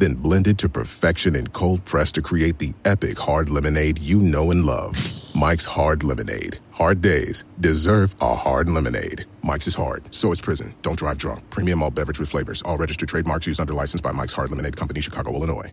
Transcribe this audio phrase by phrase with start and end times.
[0.00, 4.50] then blended to perfection and cold pressed to create the epic hard lemonade you know
[4.50, 4.96] and love.
[5.34, 6.58] Mike's Hard Lemonade.
[6.72, 9.24] Hard days deserve a hard lemonade.
[9.42, 10.74] Mike's is hard, so is prison.
[10.82, 11.48] Don't drive drunk.
[11.50, 12.62] Premium all beverage with flavors.
[12.62, 15.72] All registered trademarks used under license by Mike's Hard Lemonade Company, Chicago, Illinois.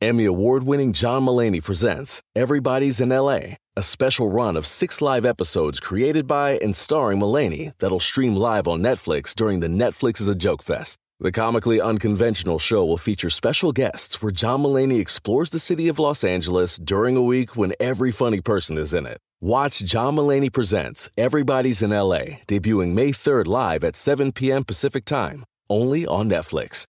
[0.00, 5.24] Emmy award winning John Mulaney presents Everybody's in LA, a special run of six live
[5.24, 10.28] episodes created by and starring Mulaney that'll stream live on Netflix during the Netflix is
[10.28, 10.98] a Joke Fest.
[11.20, 16.00] The comically unconventional show will feature special guests where John Mulaney explores the city of
[16.00, 19.18] Los Angeles during a week when every funny person is in it.
[19.40, 24.64] Watch John Mulaney Presents Everybody's in LA, debuting May 3rd live at 7 p.m.
[24.64, 26.84] Pacific Time, only on Netflix.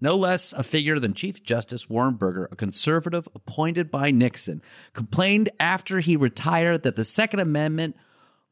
[0.00, 4.62] No less a figure than Chief Justice Warren Burger, a conservative appointed by Nixon,
[4.94, 7.94] complained after he retired that the Second Amendment,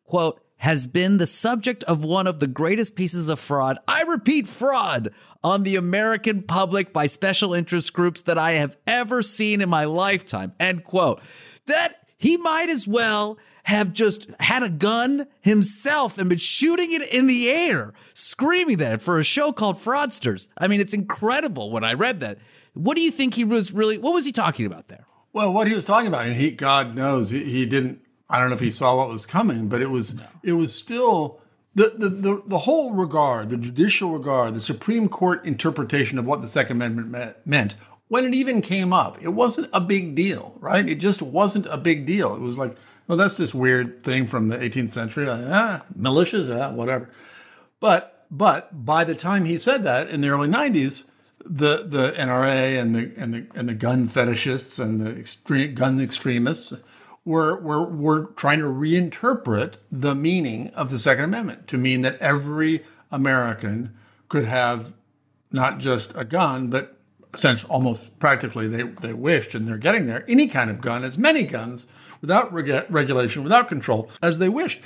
[0.04, 4.46] quote, has been the subject of one of the greatest pieces of fraud, I repeat,
[4.46, 5.10] fraud,
[5.42, 9.84] on the American public by special interest groups that I have ever seen in my
[9.84, 11.20] lifetime, end quote.
[11.66, 17.02] That he might as well have just had a gun himself and been shooting it
[17.12, 20.48] in the air, screaming that for a show called Fraudsters.
[20.56, 22.38] I mean, it's incredible when I read that.
[22.74, 25.06] What do you think he was really, what was he talking about there?
[25.32, 28.03] Well, what he was talking about, and he, God knows, he, he didn't.
[28.34, 30.24] I don't know if he saw what was coming, but it was, no.
[30.42, 31.40] it was still
[31.74, 36.40] the, the the the whole regard, the judicial regard, the Supreme Court interpretation of what
[36.40, 37.76] the Second Amendment meant
[38.08, 40.88] when it even came up, it wasn't a big deal, right?
[40.88, 42.34] It just wasn't a big deal.
[42.34, 42.76] It was like,
[43.06, 45.26] well, that's this weird thing from the 18th century.
[45.26, 47.10] Like, ah, militias, ah, whatever.
[47.80, 51.04] But but by the time he said that in the early 90s,
[51.44, 56.00] the the NRA and the and the and the gun fetishists and the extreme gun
[56.00, 56.72] extremists
[57.24, 62.84] were we're trying to reinterpret the meaning of the Second Amendment to mean that every
[63.10, 63.94] American
[64.28, 64.92] could have
[65.52, 66.98] not just a gun, but
[67.32, 71.18] essentially almost practically they, they wished, and they're getting there, any kind of gun, as
[71.18, 71.86] many guns,
[72.20, 74.82] without reg- regulation, without control, as they wished.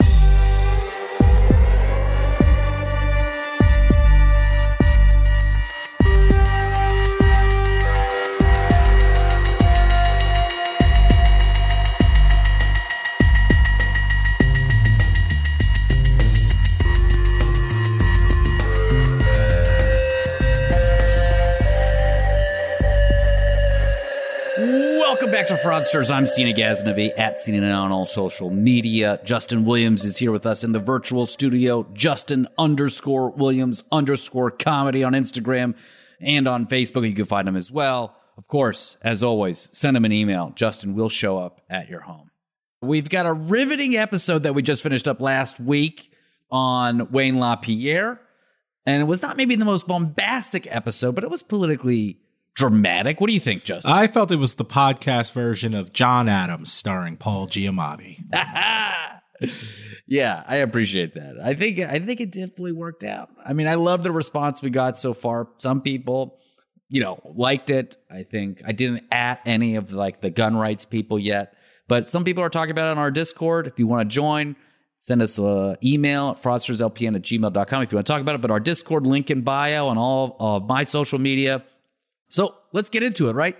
[25.48, 26.10] To Fraudsters.
[26.10, 29.18] I'm Sina Ghaznavi at Sina on all social media.
[29.24, 31.86] Justin Williams is here with us in the virtual studio.
[31.94, 35.74] Justin underscore Williams underscore comedy on Instagram
[36.20, 37.08] and on Facebook.
[37.08, 38.14] You can find him as well.
[38.36, 40.52] Of course, as always, send him an email.
[40.54, 42.30] Justin will show up at your home.
[42.82, 46.12] We've got a riveting episode that we just finished up last week
[46.50, 48.20] on Wayne LaPierre.
[48.84, 52.18] And it was not maybe the most bombastic episode, but it was politically
[52.58, 53.20] dramatic.
[53.20, 53.92] What do you think, Justin?
[53.92, 58.24] I felt it was the podcast version of John Adams starring Paul Giamatti.
[60.08, 61.36] yeah, I appreciate that.
[61.42, 63.30] I think I think it definitely worked out.
[63.46, 65.48] I mean, I love the response we got so far.
[65.58, 66.40] Some people,
[66.88, 67.96] you know, liked it.
[68.10, 71.54] I think I didn't at any of like the gun rights people yet,
[71.86, 73.68] but some people are talking about it on our Discord.
[73.68, 74.56] If you want to join,
[74.98, 78.40] send us an email at fraudsterslpn at gmail.com if you want to talk about it.
[78.40, 81.62] But our Discord link in bio on all of my social media
[82.28, 83.56] so let's get into it, right?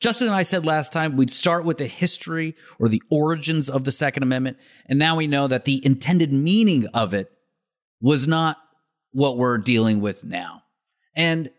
[0.00, 3.84] Justin and I said last time we'd start with the history or the origins of
[3.84, 4.58] the Second Amendment.
[4.86, 7.30] And now we know that the intended meaning of it
[8.00, 8.58] was not
[9.12, 10.62] what we're dealing with now.
[11.16, 11.50] And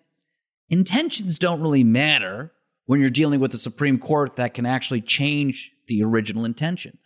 [0.70, 2.52] intentions don't really matter
[2.86, 6.98] when you're dealing with a Supreme Court that can actually change the original intention.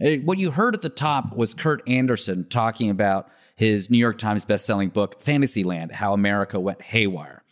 [0.00, 4.18] Uh, what you heard at the top was Kurt Andersen talking about his New York
[4.18, 7.42] Times bestselling book, Fantasyland How America Went Haywire.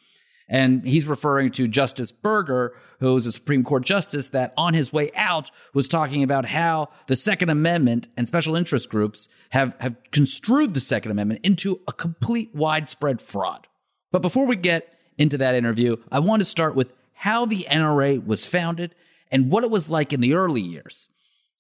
[0.55, 4.93] And he's referring to Justice Burger, who is a Supreme Court justice that on his
[4.93, 9.97] way out was talking about how the Second Amendment and special interest groups have, have
[10.13, 13.67] construed the Second Amendment into a complete widespread fraud.
[14.13, 18.25] But before we get into that interview, I want to start with how the NRA
[18.25, 18.95] was founded
[19.33, 21.09] and what it was like in the early years.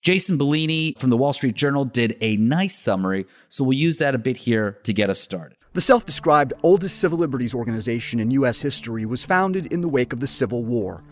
[0.02, 4.14] Jason Bellini from the Wall Street Journal did a nice summary, so we'll use that
[4.14, 5.56] a bit here to get us started.
[5.74, 8.60] The self described oldest civil liberties organization in U.S.
[8.60, 11.02] history was founded in the wake of the Civil War.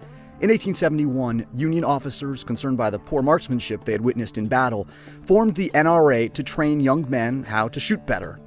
[0.41, 4.87] In 1871, Union officers, concerned by the poor marksmanship they had witnessed in battle,
[5.27, 8.39] formed the NRA to train young men how to shoot better.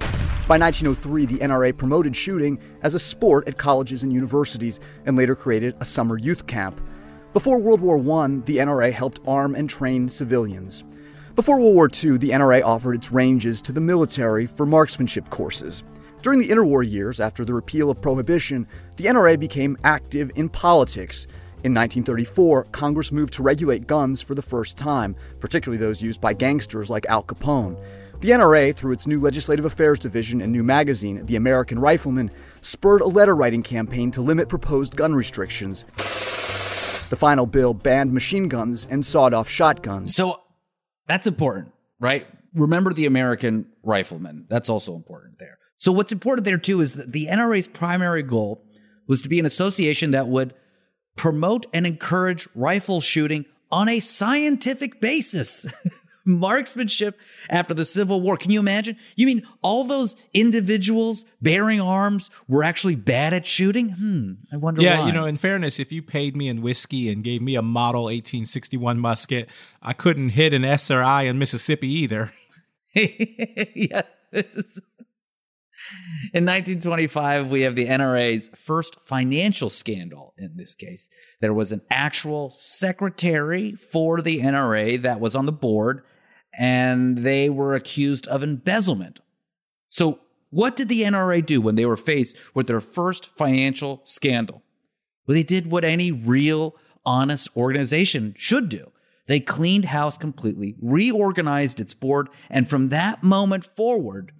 [0.48, 5.36] By 1903, the NRA promoted shooting as a sport at colleges and universities and later
[5.36, 6.80] created a summer youth camp.
[7.34, 10.82] Before World War I, the NRA helped arm and train civilians.
[11.34, 15.84] Before World War II, the NRA offered its ranges to the military for marksmanship courses.
[16.22, 18.66] During the interwar years, after the repeal of prohibition,
[18.96, 21.26] the NRA became active in politics.
[21.64, 26.32] In 1934, Congress moved to regulate guns for the first time, particularly those used by
[26.32, 27.80] gangsters like Al Capone.
[28.20, 32.30] The NRA, through its new Legislative Affairs Division and new magazine, The American Rifleman,
[32.60, 35.84] spurred a letter writing campaign to limit proposed gun restrictions.
[37.08, 40.14] The final bill banned machine guns and sawed off shotguns.
[40.14, 40.42] So
[41.06, 42.26] that's important, right?
[42.54, 44.46] Remember the American Rifleman.
[44.48, 45.58] That's also important there.
[45.76, 48.64] So what's important there too is that the NRA's primary goal
[49.06, 50.54] was to be an association that would
[51.16, 55.66] promote and encourage rifle shooting on a scientific basis.
[56.26, 57.18] marksmanship
[57.48, 58.36] after the Civil War.
[58.36, 58.96] Can you imagine?
[59.14, 63.90] You mean all those individuals bearing arms were actually bad at shooting?
[63.90, 65.06] Hmm, I wonder yeah, why.
[65.06, 68.04] you know, in fairness, if you paid me in whiskey and gave me a model
[68.04, 69.48] 1861 musket,
[69.80, 72.32] I couldn't hit an SRI in Mississippi either.
[72.94, 74.02] yeah.
[76.32, 81.08] In 1925, we have the NRA's first financial scandal in this case.
[81.40, 86.02] There was an actual secretary for the NRA that was on the board
[86.56, 89.20] and they were accused of embezzlement.
[89.88, 94.62] So, what did the NRA do when they were faced with their first financial scandal?
[95.26, 98.92] Well, they did what any real, honest organization should do.
[99.26, 104.32] They cleaned house completely, reorganized its board, and from that moment forward,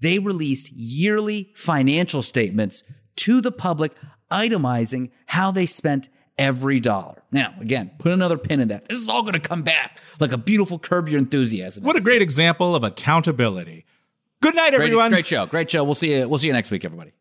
[0.00, 2.82] they released yearly financial statements
[3.16, 3.92] to the public
[4.30, 7.22] itemizing how they spent every dollar.
[7.30, 8.88] Now, again, put another pin in that.
[8.88, 11.84] This is all going to come back like a beautiful curb your enthusiasm.
[11.84, 13.86] What a great example of accountability.
[14.40, 15.10] Good night, great, everyone.
[15.10, 15.46] Great show.
[15.46, 15.84] Great show.
[15.84, 16.28] We'll see you.
[16.28, 17.12] We'll see you next week, everybody.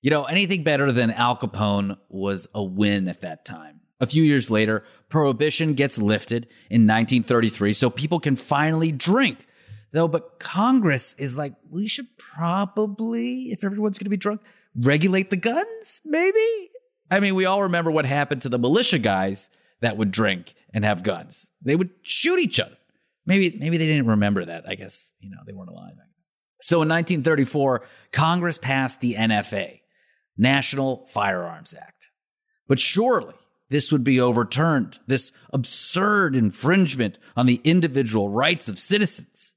[0.00, 3.80] You know, anything better than Al Capone was a win at that time.
[4.00, 9.46] A few years later, prohibition gets lifted in 1933 so people can finally drink.
[9.92, 14.42] Though, but Congress is like, we should probably, if everyone's going to be drunk,
[14.76, 16.70] regulate the guns, maybe?
[17.10, 19.50] I mean, we all remember what happened to the militia guys
[19.80, 21.50] that would drink and have guns.
[21.62, 22.76] They would shoot each other.
[23.24, 24.68] Maybe, maybe they didn't remember that.
[24.68, 26.42] I guess, you know, they weren't alive, I guess.
[26.60, 29.80] So in 1934, Congress passed the NFA,
[30.36, 32.10] National Firearms Act.
[32.66, 33.34] But surely
[33.70, 39.54] this would be overturned, this absurd infringement on the individual rights of citizens.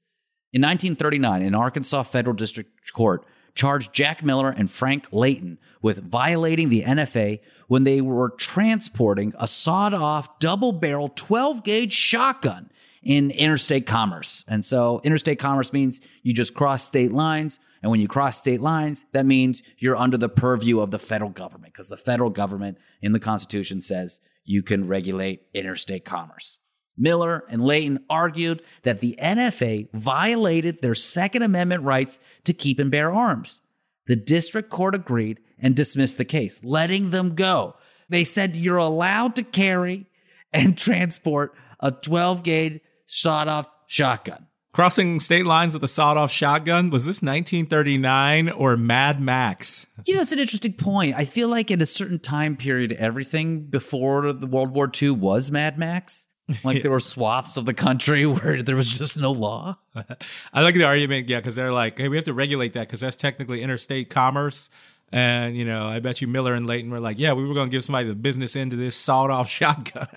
[0.52, 6.68] In 1939, an Arkansas Federal District Court charged Jack Miller and Frank Layton with violating
[6.68, 12.70] the NFA when they were transporting a sawed off double barrel 12 gauge shotgun
[13.02, 14.44] in interstate commerce.
[14.46, 17.58] And so, interstate commerce means you just cross state lines.
[17.80, 21.30] And when you cross state lines, that means you're under the purview of the federal
[21.30, 26.58] government because the federal government in the Constitution says you can regulate interstate commerce.
[26.96, 32.90] Miller and Layton argued that the NFA violated their Second Amendment rights to keep and
[32.90, 33.60] bear arms.
[34.06, 37.76] The district court agreed and dismissed the case, letting them go.
[38.08, 40.06] They said you're allowed to carry
[40.52, 44.46] and transport a 12 gauge sawed off shotgun.
[44.72, 49.86] Crossing state lines with a sawed off shotgun, was this 1939 or Mad Max?
[50.06, 51.14] You know, it's an interesting point.
[51.14, 55.50] I feel like in a certain time period, everything before the World War II was
[55.50, 56.26] Mad Max.
[56.64, 59.78] Like there were swaths of the country where there was just no law.
[60.52, 63.00] I like the argument, yeah, because they're like, hey, we have to regulate that because
[63.00, 64.70] that's technically interstate commerce.
[65.10, 67.68] And, you know, I bet you Miller and Layton were like, yeah, we were going
[67.68, 70.08] to give somebody the business end of this sawed off shotgun.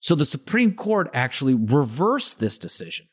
[0.00, 3.08] so the Supreme Court actually reversed this decision,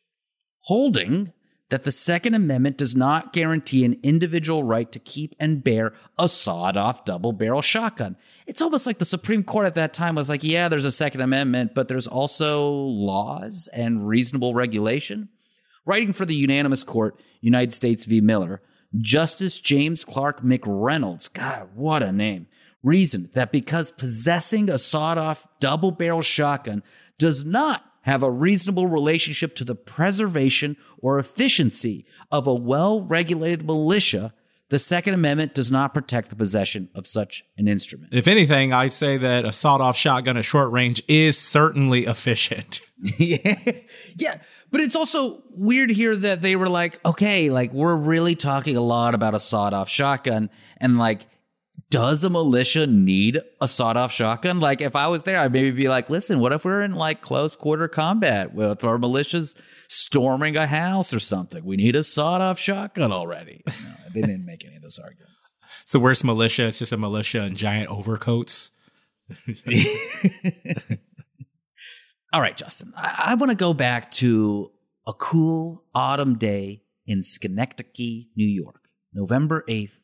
[0.62, 1.34] holding
[1.70, 6.30] that the Second Amendment does not guarantee an individual right to keep and bear a
[6.30, 8.16] sawed off double barrel shotgun.
[8.46, 11.22] It's almost like the Supreme Court at that time was like, yeah, there's a Second
[11.22, 15.30] Amendment, but there's also laws and reasonable regulation.
[15.86, 18.22] Writing for the unanimous court, United States v.
[18.22, 18.62] Miller,
[18.98, 22.48] Justice James Clark McReynolds, God, what a name,
[22.84, 26.84] reasoned that because possessing a sawed off double barrel shotgun
[27.18, 33.66] does not have a reasonable relationship to the preservation or efficiency of a well regulated
[33.66, 34.32] militia,
[34.70, 38.14] the Second Amendment does not protect the possession of such an instrument.
[38.14, 42.80] If anything, I'd say that a sawed off shotgun at short range is certainly efficient.
[43.20, 43.60] yeah.
[44.18, 44.38] Yeah.
[44.72, 48.82] But it's also weird here that they were like, okay, like we're really talking a
[48.82, 51.26] lot about a sawed off shotgun and like
[51.96, 54.60] does a militia need a sawed off shotgun?
[54.60, 57.22] Like, if I was there, I'd maybe be like, listen, what if we're in like
[57.22, 59.56] close quarter combat with our militias
[59.88, 61.64] storming a house or something?
[61.64, 63.64] We need a sawed off shotgun already.
[63.66, 63.74] No,
[64.14, 65.56] they didn't make any of those arguments.
[65.84, 66.68] It's the worst militia.
[66.68, 68.72] It's just a militia in giant overcoats.
[72.34, 74.70] All right, Justin, I, I want to go back to
[75.08, 80.02] a cool autumn day in Schenectady, New York, November 8th,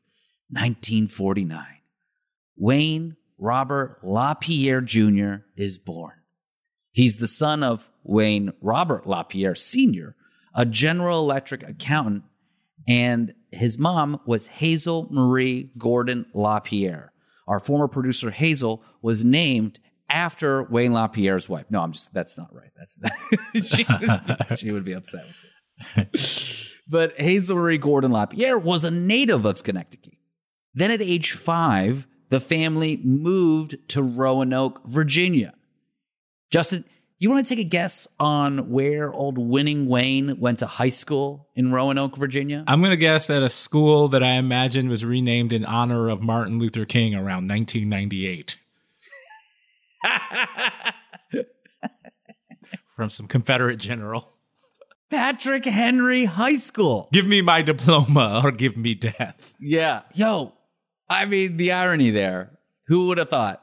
[0.51, 1.80] 1949.
[2.55, 5.35] Wayne Robert LaPierre Jr.
[5.55, 6.13] is born.
[6.91, 10.15] He's the son of Wayne Robert LaPierre Sr.,
[10.53, 12.23] a General Electric accountant,
[12.87, 17.13] and his mom was Hazel Marie Gordon LaPierre.
[17.47, 19.79] Our former producer Hazel was named
[20.09, 21.65] after Wayne LaPierre's wife.
[21.69, 22.71] No, I'm just that's not right.
[22.77, 22.99] That's
[23.75, 25.25] she, would, she would be upset.
[26.91, 30.19] But Hazel Marie Gordon LaPierre was a native of Schenectady.
[30.73, 35.53] Then at age five, the family moved to Roanoke, Virginia.
[36.49, 36.85] Justin,
[37.19, 41.49] you want to take a guess on where old Winning Wayne went to high school
[41.55, 42.63] in Roanoke, Virginia?
[42.67, 46.21] I'm going to guess at a school that I imagine was renamed in honor of
[46.21, 48.57] Martin Luther King around 1998.
[52.95, 54.33] From some Confederate general.
[55.09, 57.09] Patrick Henry High School.
[57.11, 59.53] Give me my diploma or give me death.
[59.59, 60.03] Yeah.
[60.13, 60.53] Yo,
[61.11, 62.57] I mean, the irony there.
[62.87, 63.61] Who would have thought?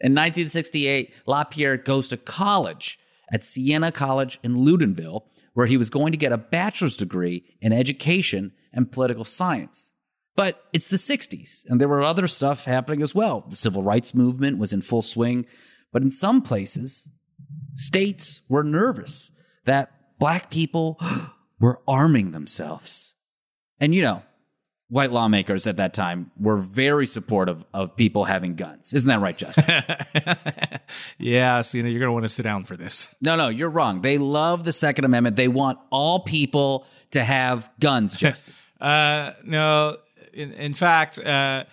[0.00, 2.98] In 1968, LaPierre goes to college
[3.32, 7.72] at Siena College in Loudonville, where he was going to get a bachelor's degree in
[7.72, 9.94] education and political science.
[10.36, 13.44] But it's the 60s, and there were other stuff happening as well.
[13.48, 15.46] The civil rights movement was in full swing,
[15.92, 17.10] but in some places,
[17.74, 19.32] states were nervous
[19.64, 19.90] that
[20.20, 21.00] black people
[21.58, 23.14] were arming themselves.
[23.80, 24.22] And you know,
[24.88, 28.92] white lawmakers at that time were very supportive of people having guns.
[28.94, 29.64] Isn't that right, Justin?
[31.18, 33.14] yeah, Sina, you're going to want to sit down for this.
[33.20, 34.02] no, no, you're wrong.
[34.02, 35.36] They love the Second Amendment.
[35.36, 38.54] They want all people to have guns, Justin.
[38.80, 39.96] Uh, no,
[40.32, 41.64] in, in fact, uh,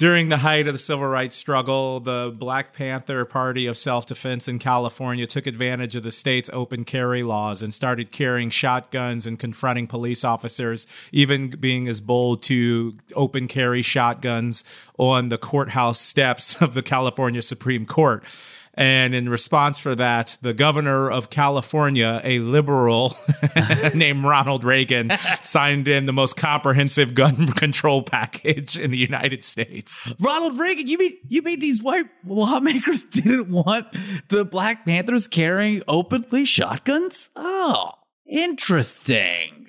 [0.00, 4.48] during the height of the civil rights struggle, the Black Panther Party of Self Defense
[4.48, 9.38] in California took advantage of the state's open carry laws and started carrying shotguns and
[9.38, 14.64] confronting police officers, even being as bold to open carry shotguns
[14.96, 18.24] on the courthouse steps of the California Supreme Court.
[18.74, 23.16] And in response for that, the governor of California, a liberal
[23.94, 30.10] named Ronald Reagan, signed in the most comprehensive gun control package in the United States.
[30.20, 33.86] Ronald Reagan, you mean you mean these white lawmakers didn't want
[34.28, 37.30] the Black Panthers carrying openly shotguns?
[37.34, 37.90] Oh,
[38.26, 39.66] interesting.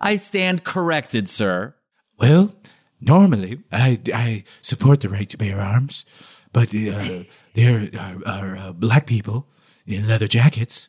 [0.00, 1.74] I stand corrected, sir.
[2.18, 2.54] Well,
[3.00, 6.04] normally I, I support the right to bear arms,
[6.52, 7.24] but uh,
[7.54, 9.48] there are, are uh, black people
[9.86, 10.88] in leather jackets,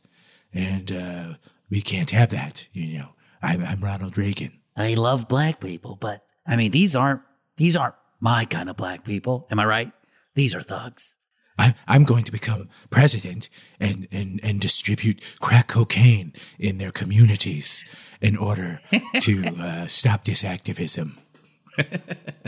[0.54, 1.34] and uh,
[1.70, 2.68] we can't have that.
[2.74, 3.10] You know,
[3.42, 4.60] I'm, I'm Ronald Reagan.
[4.76, 7.22] I love black people, but I mean these aren't
[7.58, 9.48] these aren't my kind of black people.
[9.52, 9.92] Am I right?
[10.36, 11.18] These are thugs.
[11.58, 13.50] I'm, I'm going to become president
[13.80, 17.84] and, and, and distribute crack cocaine in their communities
[18.22, 18.80] in order
[19.22, 21.18] to uh, stop this activism.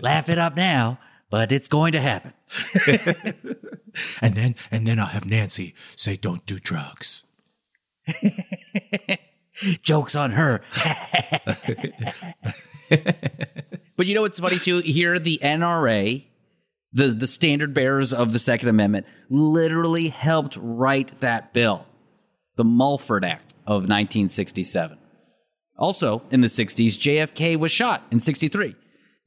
[0.01, 2.33] Laugh it up now, but it's going to happen.
[4.21, 7.25] And then and then I'll have Nancy say, "Don't do drugs."
[9.81, 10.61] Joke's on her.
[13.97, 14.79] but you know what's funny too?
[14.79, 16.23] Here, the NRA,
[16.93, 21.85] the, the standard bearers of the Second Amendment, literally helped write that bill,
[22.55, 24.97] the Mulford Act of 1967.
[25.77, 28.75] Also, in the 60s, JFK was shot in 63.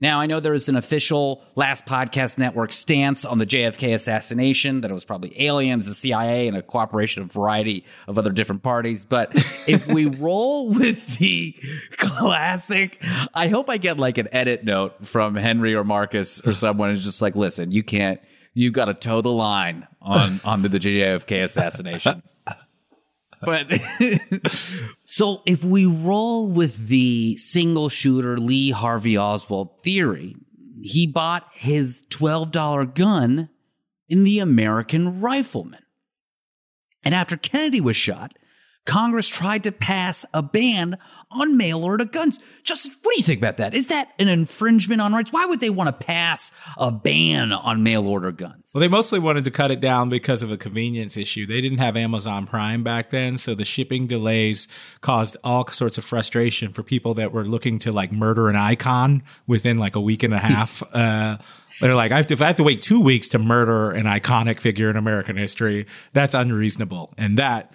[0.03, 4.81] Now, I know there was an official Last Podcast Network stance on the JFK assassination,
[4.81, 8.31] that it was probably aliens, the CIA, and a cooperation of a variety of other
[8.31, 9.05] different parties.
[9.05, 9.31] But
[9.69, 11.55] if we roll with the
[11.99, 13.01] classic,
[13.33, 17.05] I hope I get like an edit note from Henry or Marcus or someone who's
[17.05, 18.21] just like, listen, you can't,
[18.55, 22.25] you got to toe the line on, on the, the JFK assassination.
[23.43, 23.73] But
[25.05, 30.37] so if we roll with the single shooter Lee Harvey Oswald theory,
[30.81, 33.49] he bought his $12 gun
[34.09, 35.83] in the American Rifleman.
[37.05, 38.37] And after Kennedy was shot,
[38.85, 40.99] Congress tried to pass a ban
[41.31, 42.41] on mail order guns.
[42.63, 43.75] Justin, what do you think about that?
[43.75, 45.33] Is that an infringement on rights?
[45.33, 48.73] Why would they want to pass a ban on mail order guns?
[48.75, 51.47] Well, they mostly wanted to cut it down because of a convenience issue.
[51.47, 54.67] They didn't have Amazon Prime back then, so the shipping delays
[55.01, 59.23] caused all sorts of frustration for people that were looking to like murder an icon
[59.47, 60.83] within like a week and a half.
[60.93, 61.39] uh,
[61.81, 64.05] they're like, I have to, if I have to wait two weeks to murder an
[64.05, 67.15] iconic figure in American history, that's unreasonable.
[67.17, 67.73] And that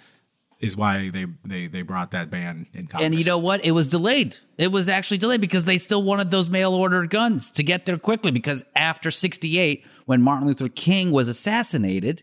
[0.60, 3.06] is why they they they brought that ban in Congress.
[3.06, 3.64] And you know what?
[3.64, 4.38] It was delayed.
[4.56, 7.98] It was actually delayed because they still wanted those mail order guns to get there
[7.98, 8.30] quickly.
[8.30, 12.22] Because after 68, when Martin Luther King was assassinated,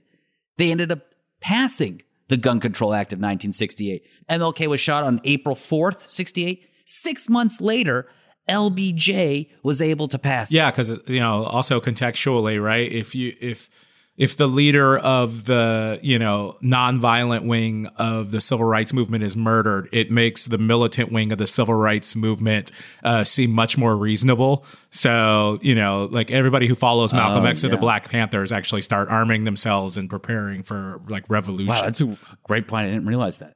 [0.58, 1.00] they ended up
[1.40, 4.04] passing the Gun Control Act of 1968.
[4.30, 6.68] MLK was shot on April 4th, 68.
[6.86, 8.08] Six months later,
[8.50, 10.54] LBJ was able to pass.
[10.54, 12.92] Yeah, because you know, also contextually, right?
[12.92, 13.70] If you if
[14.18, 19.36] if the leader of the you know nonviolent wing of the civil rights movement is
[19.36, 22.72] murdered, it makes the militant wing of the civil rights movement
[23.04, 24.66] uh, seem much more reasonable.
[24.92, 27.78] So you know, like everybody who follows Malcolm Oh, X or the.
[27.78, 31.68] Black Panthers actually start arming themselves and preparing for like revolution.
[31.68, 32.88] Wow, that's a great point.
[32.88, 33.56] I didn't realize that.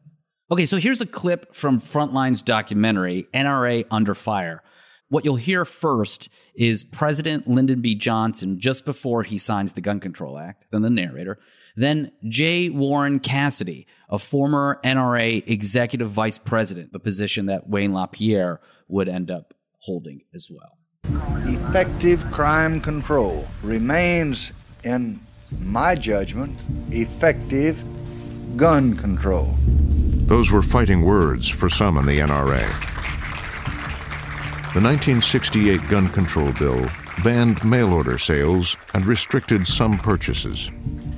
[0.52, 4.64] Okay, so here's a clip from Frontline's documentary, NRA Under Fire.
[5.12, 7.96] What you'll hear first is President Lyndon B.
[7.96, 11.40] Johnson just before he signs the Gun Control Act, then the narrator.
[11.76, 12.70] Then J.
[12.70, 19.32] Warren Cassidy, a former NRA executive vice president, the position that Wayne LaPierre would end
[19.32, 20.78] up holding as well.
[21.48, 25.20] effective crime control remains, in
[25.60, 26.56] my judgment,
[26.92, 27.84] effective
[28.56, 29.58] gun control.
[30.28, 32.99] Those were fighting words for some in the NRA.
[34.72, 36.86] The 1968 gun control bill
[37.24, 40.70] banned mail order sales and restricted some purchases.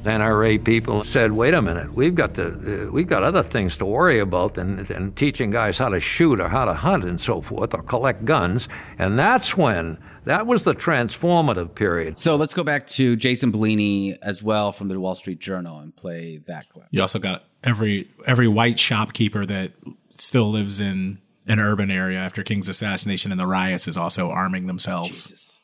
[0.05, 3.86] NRA people said, "Wait a minute, we've got to, uh, we've got other things to
[3.86, 7.41] worry about than, than teaching guys how to shoot or how to hunt and so
[7.41, 12.17] forth or collect guns." And that's when that was the transformative period.
[12.17, 15.93] So let's go back to Jason Bellini as well from the Wall Street Journal and
[15.93, 16.86] play that clip.
[16.91, 19.74] You also got every every white shopkeeper that
[20.08, 24.67] still lives in an urban area after King's assassination and the riots is also arming
[24.67, 25.10] themselves.
[25.10, 25.62] Jesus.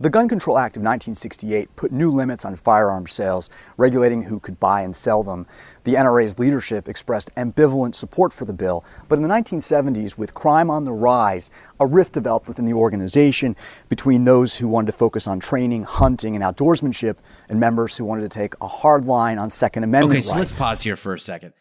[0.00, 4.60] The Gun Control Act of 1968 put new limits on firearm sales, regulating who could
[4.60, 5.44] buy and sell them.
[5.82, 10.70] The NRA's leadership expressed ambivalent support for the bill, but in the 1970s, with crime
[10.70, 13.56] on the rise, a rift developed within the organization
[13.88, 17.16] between those who wanted to focus on training, hunting, and outdoorsmanship,
[17.48, 20.50] and members who wanted to take a hard line on Second Amendment Okay, so rights.
[20.52, 21.54] let's pause here for a second.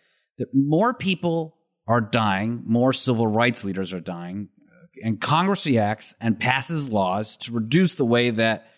[0.53, 1.56] More people
[1.87, 4.49] are dying, more civil rights leaders are dying,
[5.03, 8.71] and Congress reacts and passes laws to reduce the way that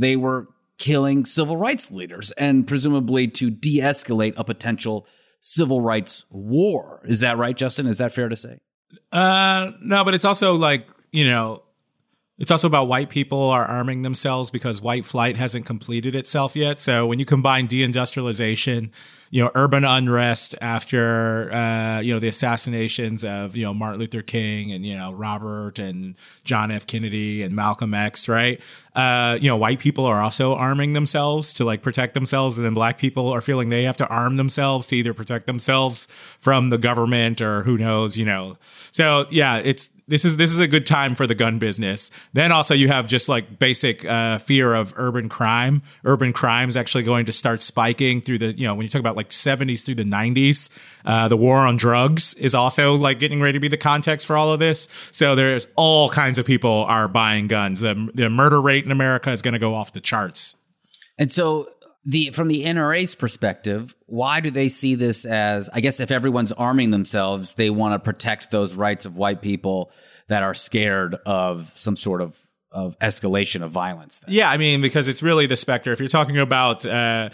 [0.00, 5.06] they were killing civil rights leaders and presumably to de escalate a potential
[5.40, 7.02] civil rights war.
[7.04, 7.86] Is that right, Justin?
[7.86, 8.60] Is that fair to say?
[9.12, 11.62] Uh, no, but it's also like you know,
[12.36, 16.80] it's also about white people are arming themselves because white flight hasn't completed itself yet.
[16.80, 18.90] So when you combine deindustrialization,
[19.30, 24.22] you know, urban unrest after uh, you know the assassinations of you know Martin Luther
[24.22, 26.86] King and you know Robert and John F.
[26.86, 28.60] Kennedy and Malcolm X, right?
[28.94, 32.74] Uh, you know, white people are also arming themselves to like protect themselves, and then
[32.74, 36.06] black people are feeling they have to arm themselves to either protect themselves
[36.38, 38.56] from the government or who knows, you know.
[38.92, 42.10] So yeah, it's this is this is a good time for the gun business.
[42.32, 45.82] Then also you have just like basic uh, fear of urban crime.
[46.04, 49.00] Urban crime is actually going to start spiking through the you know when you talk
[49.00, 50.70] about like 70s through the 90s.
[51.04, 54.36] Uh, the war on drugs is also like getting ready to be the context for
[54.36, 54.88] all of this.
[55.10, 57.80] So there's all kinds of people are buying guns.
[57.80, 60.56] The the murder rate in America is going to go off the charts.
[61.16, 61.68] And so
[62.04, 66.52] the from the NRA's perspective, why do they see this as I guess if everyone's
[66.52, 69.90] arming themselves, they want to protect those rights of white people
[70.28, 72.38] that are scared of some sort of
[72.70, 74.20] of escalation of violence.
[74.20, 74.34] then?
[74.34, 75.92] Yeah, I mean, because it's really the specter.
[75.92, 77.30] If you're talking about, uh,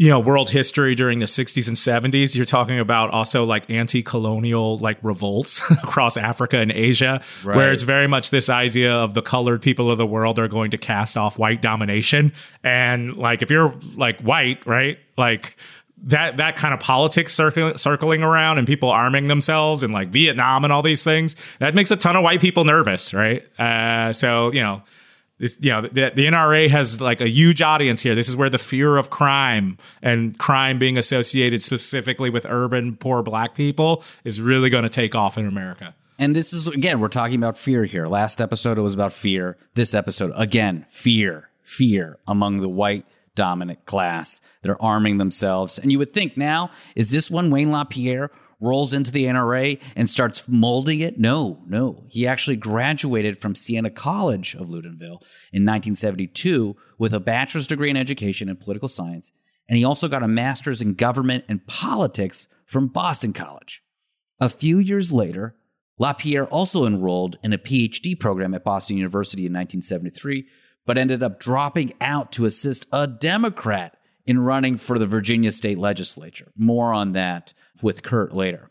[0.00, 4.78] you know, world history during the 60s and 70s, you're talking about also like anti-colonial
[4.78, 9.60] like revolts across Africa and Asia, where it's very much this idea of the colored
[9.60, 12.32] people of the world are going to cast off white domination.
[12.64, 15.58] And like, if you're like white, right, like
[16.04, 20.64] that that kind of politics circling circling around and people arming themselves and like Vietnam
[20.64, 23.44] and all these things that makes a ton of white people nervous, right?
[23.60, 24.82] Uh, so you know,
[25.40, 28.14] this, you know, the, the NRA has like a huge audience here.
[28.14, 33.22] This is where the fear of crime and crime being associated specifically with urban poor
[33.22, 35.94] black people is really going to take off in America.
[36.18, 38.06] And this is again, we're talking about fear here.
[38.06, 39.56] Last episode it was about fear.
[39.72, 44.42] This episode again, fear, fear among the white dominant class.
[44.60, 45.78] They're arming themselves.
[45.78, 50.08] And you would think now, is this when Wayne LaPierre rolls into the NRA and
[50.08, 51.18] starts molding it?
[51.18, 52.04] No, no.
[52.08, 57.96] He actually graduated from Siena College of Loudonville in 1972 with a bachelor's degree in
[57.96, 59.32] education and political science.
[59.68, 63.82] And he also got a master's in government and politics from Boston College.
[64.40, 65.54] A few years later,
[65.98, 70.46] LaPierre also enrolled in a PhD program at Boston University in 1973,
[70.86, 73.96] but ended up dropping out to assist a Democrat
[74.26, 76.50] in running for the Virginia state legislature.
[76.56, 78.70] More on that with Kurt later.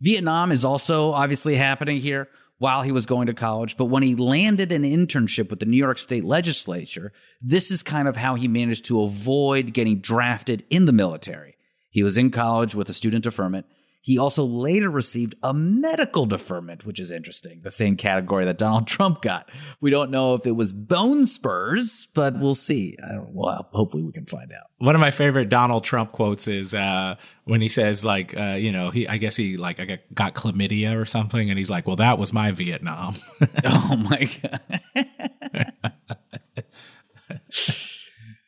[0.00, 4.14] Vietnam is also obviously happening here while he was going to college, but when he
[4.14, 8.48] landed an internship with the New York State legislature, this is kind of how he
[8.48, 11.56] managed to avoid getting drafted in the military.
[11.90, 13.66] He was in college with a student deferment
[14.06, 18.86] he also later received a medical deferment, which is interesting, the same category that Donald
[18.86, 19.50] Trump got.
[19.80, 22.96] We don't know if it was bone spurs, but we'll see.
[23.02, 24.68] Well, hopefully we can find out.
[24.78, 28.72] One of my favorite Donald Trump quotes is uh, when he says, like, uh, you
[28.72, 31.96] know, he, I guess he like I got chlamydia or something, and he's like, "Well,
[31.96, 33.14] that was my Vietnam."
[33.64, 35.72] oh my god.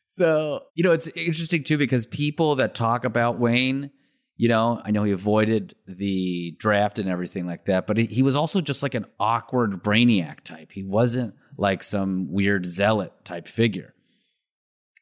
[0.09, 3.91] so you know, it's interesting too because people that talk about Wayne
[4.39, 8.37] you know, I know he avoided the draft and everything like that, but he, was
[8.37, 10.71] also just like an awkward brainiac type.
[10.71, 13.95] He wasn't like some weird zealot type figure.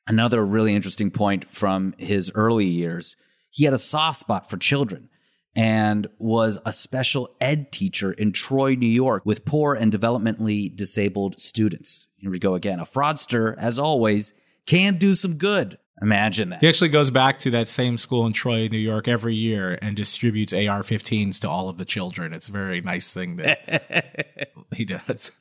[0.09, 3.15] Another really interesting point from his early years,
[3.57, 5.09] he had a soft spot for children
[5.55, 11.41] and was a special ed teacher in Troy, New York, with poor and developmentally disabled
[11.41, 12.11] students.
[12.19, 12.81] Here we go again.
[12.81, 14.35] A fraudster, as always,
[14.67, 15.79] can do some good.
[16.03, 16.61] Imagine that.
[16.61, 19.97] He actually goes back to that same school in Troy, New York every year and
[19.97, 22.35] distributes AR 15s to all of the children.
[22.35, 25.33] It's a very nice thing that he does.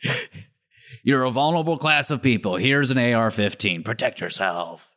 [1.04, 2.56] You're a vulnerable class of people.
[2.56, 3.84] Here's an AR 15.
[3.84, 4.95] Protect yourself.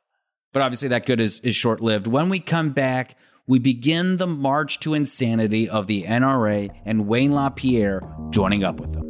[0.52, 2.06] But obviously, that good is, is short lived.
[2.06, 7.32] When we come back, we begin the march to insanity of the NRA and Wayne
[7.32, 9.04] LaPierre joining up with them.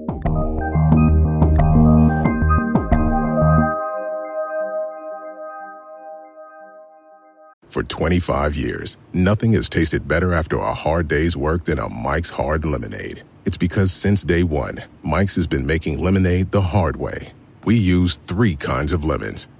[7.69, 12.31] For 25 years, nothing has tasted better after a hard day's work than a Mike's
[12.31, 13.23] Hard Lemonade.
[13.45, 17.33] It's because since day one, Mike's has been making lemonade the hard way.
[17.65, 19.49] We use three kinds of lemons,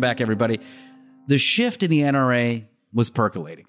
[0.00, 0.60] Welcome back, everybody.
[1.26, 3.66] The shift in the NRA was percolating,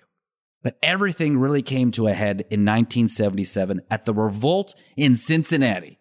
[0.63, 5.99] but everything really came to a head in 1977 at the revolt in Cincinnati.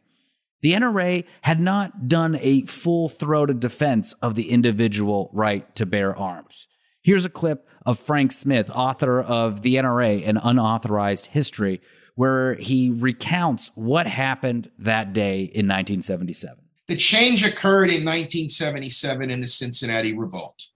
[0.62, 6.16] The NRA had not done a full throated defense of the individual right to bear
[6.16, 6.68] arms.
[7.02, 11.80] Here's a clip of Frank Smyth, author of The NRA An Unauthorized History,
[12.14, 16.59] where he recounts what happened that day in 1977.
[16.90, 20.66] The change occurred in 1977 in the Cincinnati Revolt.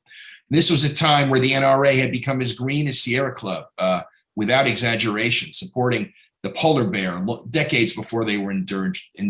[0.48, 4.02] This was a time where the NRA had become as green as Sierra Club, uh,
[4.36, 6.12] without exaggeration, supporting
[6.44, 8.54] the polar bear decades before they were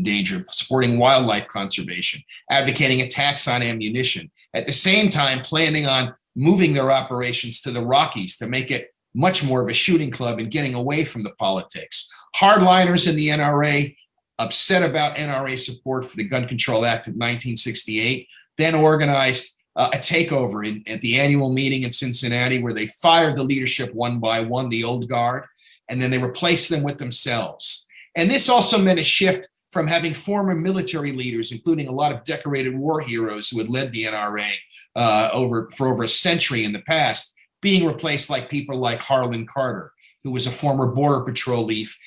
[0.02, 2.20] danger, supporting wildlife conservation,
[2.50, 7.70] advocating a tax on ammunition, at the same time planning on moving their operations to
[7.70, 11.22] the Rockies to make it much more of a shooting club and getting away from
[11.22, 12.12] the politics.
[12.36, 13.96] Hardliners in the NRA,
[14.38, 19.98] upset about NRA support for the Gun Control Act of 1968, then organized uh, a
[19.98, 24.40] takeover in, at the annual meeting in Cincinnati where they fired the leadership one by
[24.40, 25.44] one, the old guard,
[25.88, 27.86] and then they replaced them with themselves.
[28.16, 32.22] And this also meant a shift from having former military leaders, including a lot of
[32.22, 34.50] decorated war heroes who had led the NRA
[34.94, 39.46] uh, over for over a century in the past, being replaced like people like Harlan
[39.46, 39.92] Carter,
[40.22, 41.98] who was a former border patrol chief,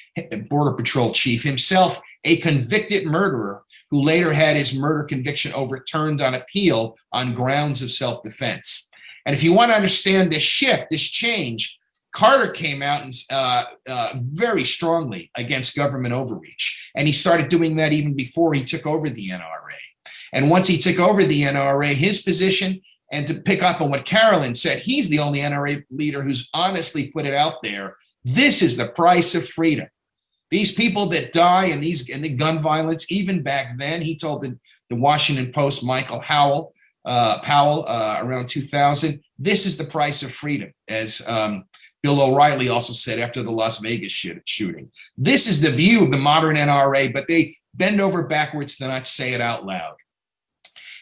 [0.50, 6.34] border patrol chief himself, a convicted murderer who later had his murder conviction overturned on
[6.34, 8.90] appeal on grounds of self-defense.
[9.26, 11.78] And if you want to understand this shift, this change,
[12.14, 17.76] Carter came out and uh, uh, very strongly against government overreach, and he started doing
[17.76, 19.78] that even before he took over the NRA.
[20.34, 24.06] And once he took over the NRA, his position, and to pick up on what
[24.06, 27.96] Carolyn said, he's the only NRA leader who's honestly put it out there.
[28.24, 29.88] This is the price of freedom.
[30.50, 34.42] These people that die in these in the gun violence, even back then, he told
[34.42, 34.58] the,
[34.90, 36.74] the Washington Post, Michael Howell,
[37.06, 41.66] uh, Powell, uh, around 2000, this is the price of freedom, as um,
[42.04, 44.92] Bill O'Reilly also said after the Las Vegas shooting.
[45.18, 49.08] This is the view of the modern NRA, but they bend over backwards to not
[49.08, 49.96] say it out loud.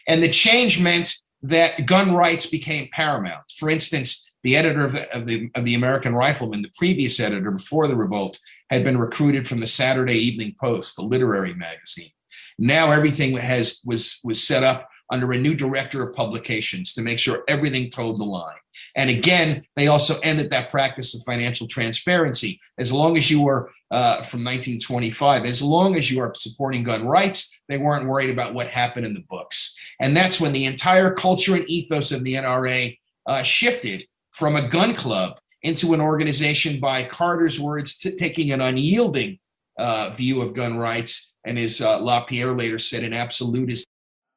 [0.08, 3.42] And the change meant that gun rights became paramount.
[3.56, 7.50] For instance, the editor of the, of the, of the American Rifleman, the previous editor
[7.50, 8.38] before the revolt,
[8.70, 12.10] had been recruited from the Saturday Evening Post, the literary magazine.
[12.58, 17.18] Now everything has was was set up under a new director of publications to make
[17.18, 18.56] sure everything toed the line.
[18.94, 22.60] And again, they also ended that practice of financial transparency.
[22.78, 27.06] As long as you were uh, from 1925, as long as you are supporting gun
[27.06, 29.76] rights, they weren't worried about what happened in the books.
[30.00, 34.68] And that's when the entire culture and ethos of the NRA uh, shifted from a
[34.68, 39.38] gun club into an organization, by Carter's words, t- taking an unyielding
[39.78, 41.34] uh, view of gun rights.
[41.44, 43.86] And as uh, LaPierre later said, an absolutist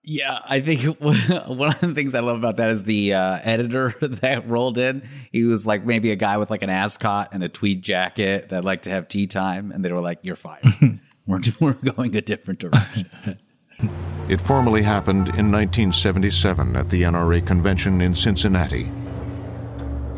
[0.03, 3.93] yeah, I think one of the things I love about that is the uh, editor
[4.01, 5.07] that rolled in.
[5.31, 8.63] He was like maybe a guy with like an ascot and a tweed jacket that
[8.63, 10.63] liked to have tea time, and they were like, "You're fired.
[11.27, 13.09] we're, we're going a different direction."
[14.29, 18.91] It formally happened in 1977 at the NRA convention in Cincinnati.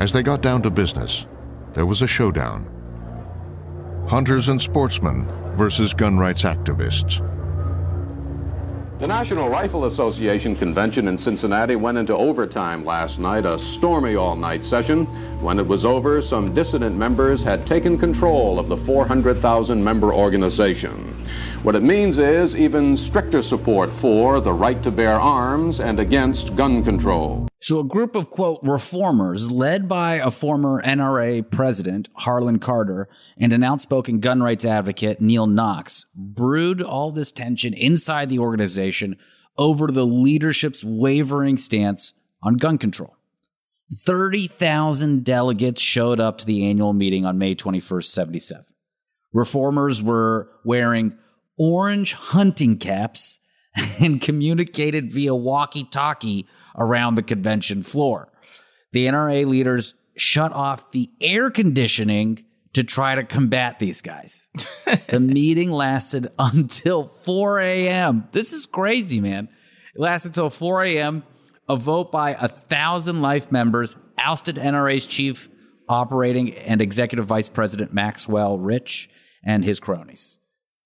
[0.02, 1.28] As they got down to business,
[1.74, 2.66] there was a showdown.
[4.08, 7.20] Hunters and sportsmen versus gun rights activists.
[8.98, 14.64] The National Rifle Association convention in Cincinnati went into overtime last night, a stormy all-night
[14.64, 15.06] session.
[15.40, 21.16] When it was over, some dissident members had taken control of the 400,000 member organization.
[21.64, 26.56] What it means is even stricter support for the right to bear arms and against
[26.56, 27.48] gun control.
[27.60, 33.54] So, a group of, quote, reformers led by a former NRA president, Harlan Carter, and
[33.54, 39.16] an outspoken gun rights advocate, Neal Knox, brewed all this tension inside the organization
[39.56, 43.16] over the leadership's wavering stance on gun control.
[44.04, 48.66] 30,000 delegates showed up to the annual meeting on May 21st, 77.
[49.32, 51.18] Reformers were wearing
[51.62, 53.40] orange hunting caps
[54.02, 58.32] and communicated via walkie talkie around the convention floor.
[58.94, 62.44] The NRA leaders shut off the air conditioning
[62.74, 64.50] to try to combat these guys.
[65.08, 68.28] the meeting lasted until 4 a.m.
[68.32, 69.48] This is crazy, man.
[69.94, 71.24] It lasted until 4 a.m.
[71.70, 75.48] A vote by a thousand life members ousted NRA's chief
[75.88, 79.10] operating and executive vice president Maxwell Rich
[79.44, 80.41] and his cronies.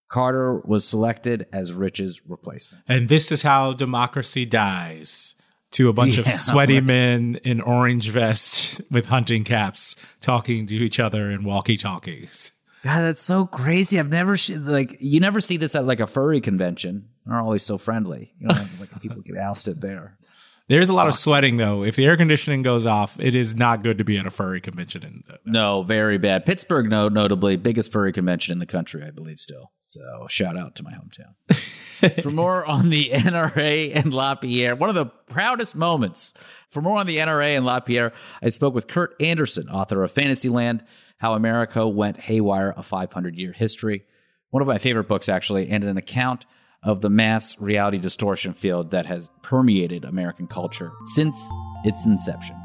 [0.07, 2.83] Carter was selected as Rich's replacement.
[2.87, 5.35] And this is how democracy dies
[5.71, 10.73] to a bunch yeah, of sweaty men in orange vests with hunting caps talking to
[10.73, 12.51] each other in walkie talkies.
[12.83, 13.99] God, that's so crazy.
[13.99, 17.09] I've never like you never see this at like a furry convention.
[17.25, 18.33] They're always so friendly.
[18.39, 20.17] You know, like people get ousted there.
[20.67, 21.27] There's a lot Foxes.
[21.27, 21.83] of sweating though.
[21.83, 24.59] If the air conditioning goes off, it is not good to be at a furry
[24.59, 25.03] convention.
[25.03, 26.45] In, uh, no, very bad.
[26.45, 29.39] Pittsburgh, no, notably biggest furry convention in the country, I believe.
[29.39, 32.21] Still, so shout out to my hometown.
[32.23, 36.33] for more on the NRA and LaPierre, one of the proudest moments.
[36.69, 40.83] For more on the NRA and LaPierre, I spoke with Kurt Andersen, author of Fantasyland:
[41.17, 44.03] How America Went Haywire, a 500 year history.
[44.49, 46.45] One of my favorite books, actually, and an account
[46.85, 51.51] of the mass reality distortion field that has permeated American culture since
[51.83, 52.55] its inception.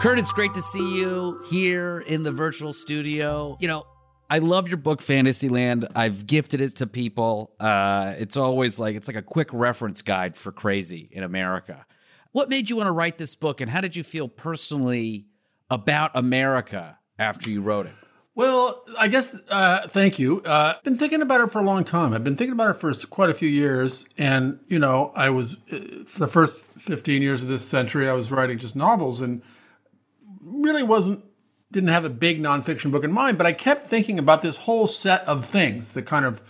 [0.00, 3.56] Kurt, it's great to see you here in the virtual studio.
[3.58, 3.84] You know,
[4.28, 5.88] I love your book, Fantasyland.
[5.94, 7.54] I've gifted it to people.
[7.58, 11.86] Uh, it's always like it's like a quick reference guide for crazy in America.
[12.32, 15.26] What made you want to write this book, and how did you feel personally
[15.70, 17.94] about America after you wrote it?
[18.36, 20.40] Well, I guess uh, thank you.
[20.42, 22.12] Uh, been thinking about it for a long time.
[22.12, 25.56] I've been thinking about it for quite a few years, and you know, I was
[25.72, 25.78] uh,
[26.18, 28.08] the first fifteen years of this century.
[28.08, 29.40] I was writing just novels, and
[30.40, 31.24] really wasn't
[31.70, 34.86] didn't have a big nonfiction book in mind, but I kept thinking about this whole
[34.86, 36.40] set of things, the kind of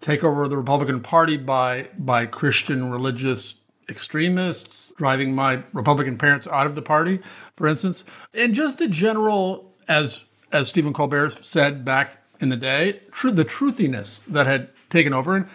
[0.00, 3.59] take over the Republican Party by by Christian religious
[3.90, 7.20] extremists, driving my Republican parents out of the party,
[7.52, 13.00] for instance, and just the general, as as Stephen Colbert said back in the day,
[13.12, 15.36] tr- the truthiness that had taken over.
[15.36, 15.48] And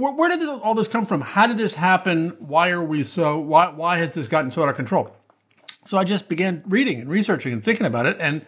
[0.00, 1.20] where, where did all this come from?
[1.20, 2.36] How did this happen?
[2.38, 3.38] Why are we so?
[3.38, 5.16] Why why has this gotten so out of control?
[5.84, 8.44] So I just began reading and researching and thinking about it, and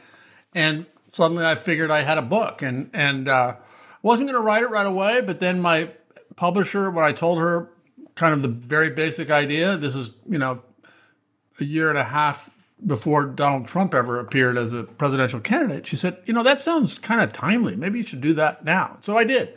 [0.54, 3.56] and suddenly I figured I had a book, and and uh,
[4.02, 5.20] wasn't going to write it right away.
[5.20, 5.90] But then my
[6.36, 7.70] publisher, when I told her
[8.14, 10.62] kind of the very basic idea, this is you know
[11.60, 12.50] a year and a half
[12.84, 16.98] before Donald Trump ever appeared as a presidential candidate, she said, you know that sounds
[16.98, 17.76] kind of timely.
[17.76, 18.96] Maybe you should do that now.
[19.00, 19.54] So I did.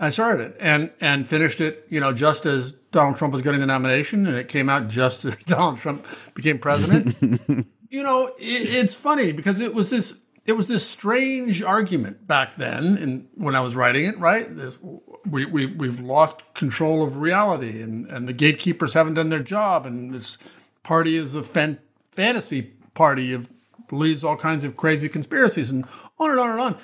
[0.00, 3.60] I started it and and finished it, you know, just as Donald Trump was getting
[3.60, 7.16] the nomination, and it came out just as Donald Trump became president.
[7.90, 12.56] you know, it, it's funny because it was this it was this strange argument back
[12.56, 14.54] then, and when I was writing it, right?
[14.54, 14.78] This,
[15.24, 19.86] we we we've lost control of reality, and and the gatekeepers haven't done their job,
[19.86, 20.36] and this
[20.82, 21.78] party is a fan,
[22.12, 22.62] fantasy
[22.94, 23.48] party of
[23.88, 25.84] believes all kinds of crazy conspiracies, and
[26.18, 26.78] on and on and on.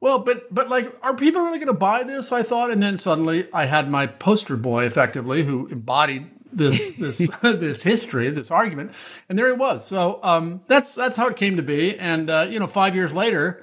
[0.00, 2.32] Well, but but like, are people really going to buy this?
[2.32, 7.18] I thought, and then suddenly I had my poster boy, effectively, who embodied this this
[7.42, 8.92] this history, this argument,
[9.28, 9.86] and there it was.
[9.86, 11.98] So um, that's that's how it came to be.
[11.98, 13.62] And uh, you know, five years later,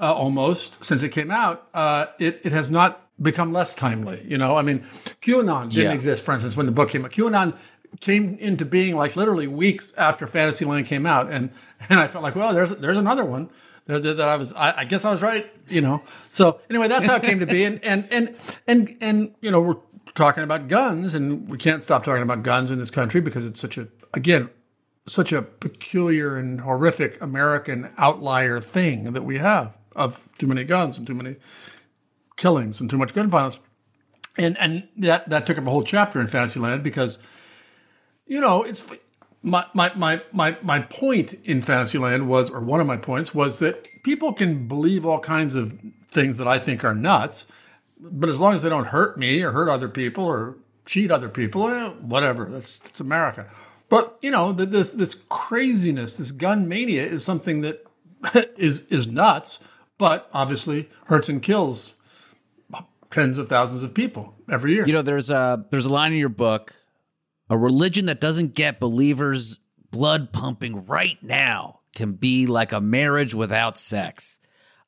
[0.00, 4.24] uh, almost since it came out, uh, it it has not become less timely.
[4.26, 4.80] You know, I mean,
[5.20, 5.92] QAnon didn't yeah.
[5.92, 7.12] exist, for instance, when the book came out.
[7.12, 7.56] QAnon
[8.00, 11.50] came into being like literally weeks after Fantasyland came out, and
[11.88, 13.50] and I felt like, well, there's there's another one
[13.86, 16.02] that, that I was, I, I, guess I was right, you know.
[16.30, 17.64] So anyway, that's how it came to be.
[17.64, 19.76] And, and, and, and, and, you know, we're
[20.14, 23.60] talking about guns and we can't stop talking about guns in this country because it's
[23.60, 24.50] such a, again,
[25.06, 30.98] such a peculiar and horrific American outlier thing that we have of too many guns
[30.98, 31.36] and too many
[32.36, 33.60] killings and too much gun violence.
[34.38, 37.18] And, and that, that took up a whole chapter in Fantasyland because,
[38.26, 38.88] you know, it's,
[39.42, 43.58] my, my, my, my, my point in Fantasyland was, or one of my points was
[43.58, 47.46] that people can believe all kinds of things that I think are nuts,
[48.02, 51.28] but as long as they don't hurt me or hurt other people or cheat other
[51.28, 53.48] people, eh, whatever, that's, that's America.
[53.88, 57.86] But, you know, this, this craziness, this gun mania is something that
[58.56, 59.62] is, is nuts,
[59.98, 61.94] but obviously hurts and kills
[63.10, 64.86] tens of thousands of people every year.
[64.86, 66.74] You know, there's a, there's a line in your book
[67.52, 69.58] a religion that doesn't get believers'
[69.90, 74.38] blood pumping right now can be like a marriage without sex.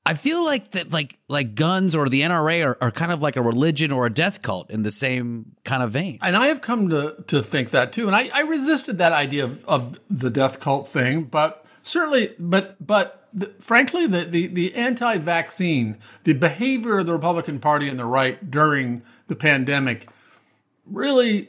[0.06, 3.36] I feel like that like like guns or the NRA are, are kind of like
[3.36, 6.18] a religion or a death cult in the same kind of vein.
[6.20, 8.06] And I have come to to think that too.
[8.06, 12.76] And I, I resisted that idea of, of the death cult thing, but certainly but
[12.86, 18.04] but the, frankly the, the the anti-vaccine, the behavior of the Republican Party and the
[18.04, 20.08] right during the pandemic
[20.86, 21.48] really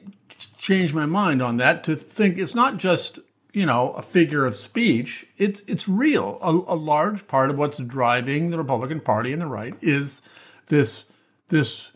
[0.57, 3.19] changed my mind on that to think it's not just
[3.55, 6.37] you know a figure of speech it's it's real.
[6.41, 10.21] A, a, large part of what's driving the republican party and the right is
[10.67, 11.05] this
[11.47, 11.91] this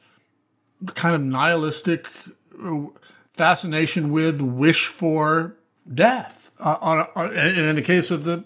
[0.95, 2.08] kind of nihilistic
[2.63, 2.86] uh,
[3.34, 5.56] fascination with wish for
[5.93, 8.43] death uh, on, on, in the case of the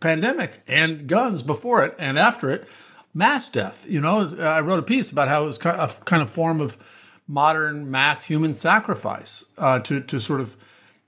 [0.00, 2.66] pandemic and guns before it and after it
[3.12, 3.84] mass death.
[3.88, 6.78] You know i wrote a piece about how it was a kind of form of
[7.26, 10.56] modern mass human sacrifice uh, to, to sort of,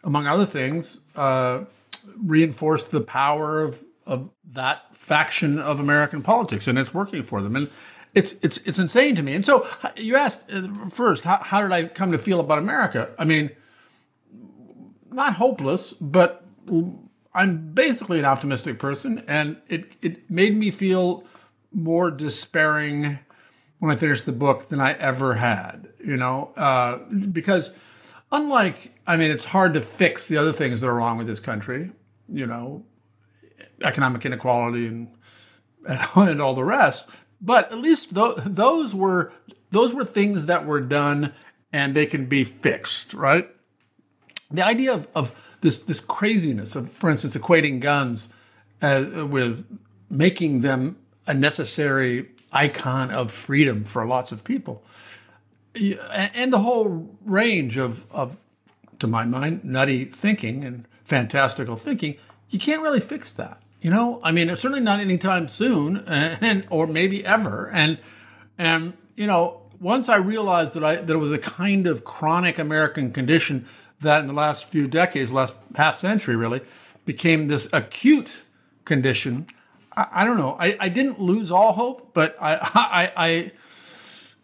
[0.03, 1.65] among other things, uh,
[2.25, 7.57] reinforce the power of, of that faction of American politics, and it's working for them.
[7.57, 7.71] And
[8.15, 9.35] it's it's it's insane to me.
[9.35, 13.11] And so you asked uh, first, how, how did I come to feel about America?
[13.19, 13.51] I mean,
[15.11, 16.45] not hopeless, but
[17.35, 21.25] I'm basically an optimistic person, and it it made me feel
[21.73, 23.19] more despairing
[23.79, 27.71] when I finished the book than I ever had, you know, uh, because
[28.37, 31.41] unlike, I mean, it's hard to fix the other things that are wrong with this
[31.41, 31.91] country,
[32.29, 32.85] you know,
[33.83, 35.09] economic inequality and
[36.15, 37.09] and all the rest.
[37.41, 39.33] But at least th- those were
[39.71, 41.35] those were things that were done
[41.73, 43.49] and they can be fixed, right?
[44.51, 48.29] The idea of, of this this craziness of, for instance, equating guns
[48.83, 49.67] uh, with
[50.11, 54.85] making them a necessary icon of freedom for lots of people,
[55.77, 58.37] and the whole range of, of
[58.99, 62.17] to my mind, nutty thinking and fantastical thinking,
[62.49, 63.63] you can't really fix that.
[63.81, 67.71] You know, I mean, certainly not anytime soon, and or maybe ever.
[67.71, 67.99] And
[68.59, 72.59] and you know, once I realized that I that it was a kind of chronic
[72.59, 73.67] American condition
[74.01, 76.63] that in the last few decades, last half century, really,
[77.05, 78.43] became this acute
[78.85, 79.47] condition.
[79.97, 80.57] I, I don't know.
[80.59, 83.53] I, I didn't lose all hope, but I I, I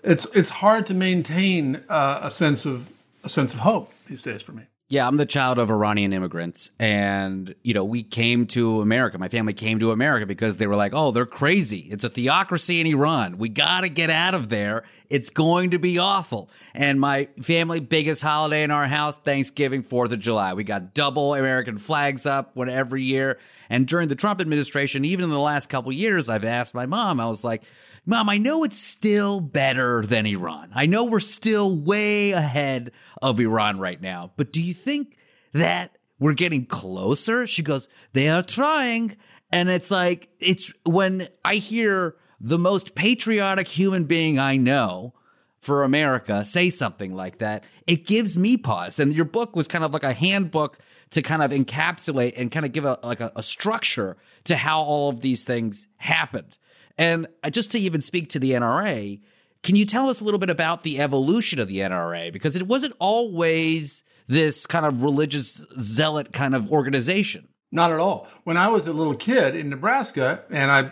[0.03, 2.91] it's it's hard to maintain uh, a sense of
[3.25, 4.65] a sense of hope these days for me.
[4.93, 6.71] Yeah, I'm the child of Iranian immigrants.
[6.79, 9.17] And, you know, we came to America.
[9.17, 11.89] My family came to America because they were like, oh, they're crazy.
[11.91, 13.39] It's a theocracy in Iran.
[13.39, 14.85] We got to get out of there.
[15.09, 16.51] It's going to be awful.
[16.75, 20.53] And my family, biggest holiday in our house, Thanksgiving, 4th of July.
[20.53, 23.39] We got double American flags up one every year.
[23.71, 27.19] And during the Trump administration, even in the last couple years, I've asked my mom,
[27.19, 27.63] I was like,
[28.05, 30.71] Mom, I know it's still better than Iran.
[30.75, 32.91] I know we're still way ahead
[33.21, 35.17] of Iran right now, but do you think
[35.53, 37.47] that we're getting closer?
[37.47, 39.17] She goes, They are trying.
[39.53, 45.15] And it's like, it's when I hear the most patriotic human being I know
[45.61, 48.99] for America say something like that, it gives me pause.
[48.99, 50.79] And your book was kind of like a handbook
[51.11, 54.83] to kind of encapsulate and kind of give a like a, a structure to how
[54.83, 56.57] all of these things happened.
[56.99, 59.21] And uh, just to even speak to the NRA,
[59.63, 62.33] can you tell us a little bit about the evolution of the NRA?
[62.33, 67.49] Because it wasn't always this kind of religious zealot kind of organization.
[67.71, 68.29] Not at all.
[68.45, 70.91] When I was a little kid in Nebraska and I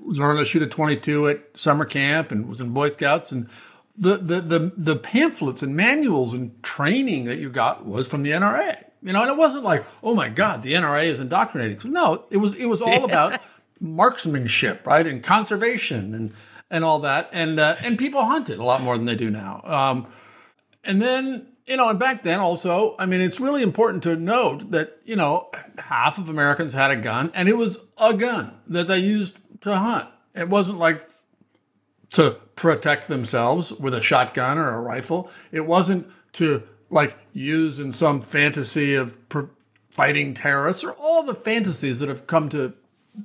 [0.00, 3.48] learned to shoot a 22 at summer camp and was in Boy Scouts and
[3.96, 8.32] the, the, the, the pamphlets and manuals and training that you got was from the
[8.32, 8.82] NRA.
[9.02, 11.92] You know, and it wasn't like, oh my God, the NRA is indoctrinating.
[11.92, 13.38] No, it was it was all about
[13.80, 16.32] marksmanship, right, and conservation and
[16.70, 19.60] and all that, and uh, and people hunted a lot more than they do now.
[19.64, 20.06] Um,
[20.82, 24.70] and then you know, and back then also, I mean, it's really important to note
[24.70, 28.86] that you know half of Americans had a gun, and it was a gun that
[28.86, 30.08] they used to hunt.
[30.34, 31.08] It wasn't like
[32.10, 35.30] to protect themselves with a shotgun or a rifle.
[35.52, 39.16] It wasn't to like use in some fantasy of
[39.88, 42.74] fighting terrorists or all the fantasies that have come to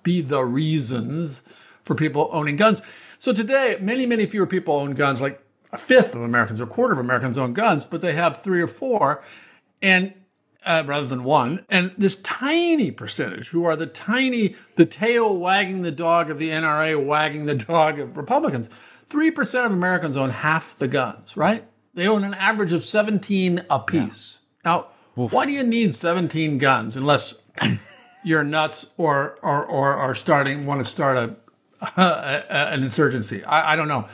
[0.03, 1.43] be the reasons
[1.83, 2.81] for people owning guns.
[3.17, 5.21] So today, many, many fewer people own guns.
[5.21, 8.41] Like a fifth of Americans or a quarter of Americans own guns, but they have
[8.41, 9.23] three or four,
[9.81, 10.13] and
[10.65, 11.65] uh, rather than one.
[11.69, 16.49] And this tiny percentage, who are the tiny, the tail wagging the dog of the
[16.49, 18.69] NRA, wagging the dog of Republicans,
[19.07, 21.37] three percent of Americans own half the guns.
[21.37, 21.65] Right?
[21.93, 24.41] They own an average of seventeen apiece.
[24.65, 24.71] Yeah.
[24.71, 24.87] Now,
[25.21, 25.33] Oof.
[25.33, 27.35] why do you need seventeen guns unless
[28.23, 31.17] you're nuts or or or are starting want to start
[31.97, 33.43] a, an insurgency.
[33.43, 34.07] I, I, don't know.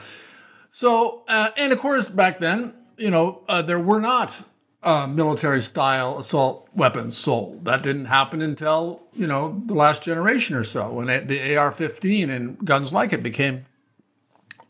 [0.71, 4.43] So uh, and of course back then, you know, uh, there were not
[4.83, 7.65] uh, military style assault weapons sold.
[7.65, 12.63] That didn't happen until you know the last generation or so when the AR-15 and
[12.63, 13.65] guns like it became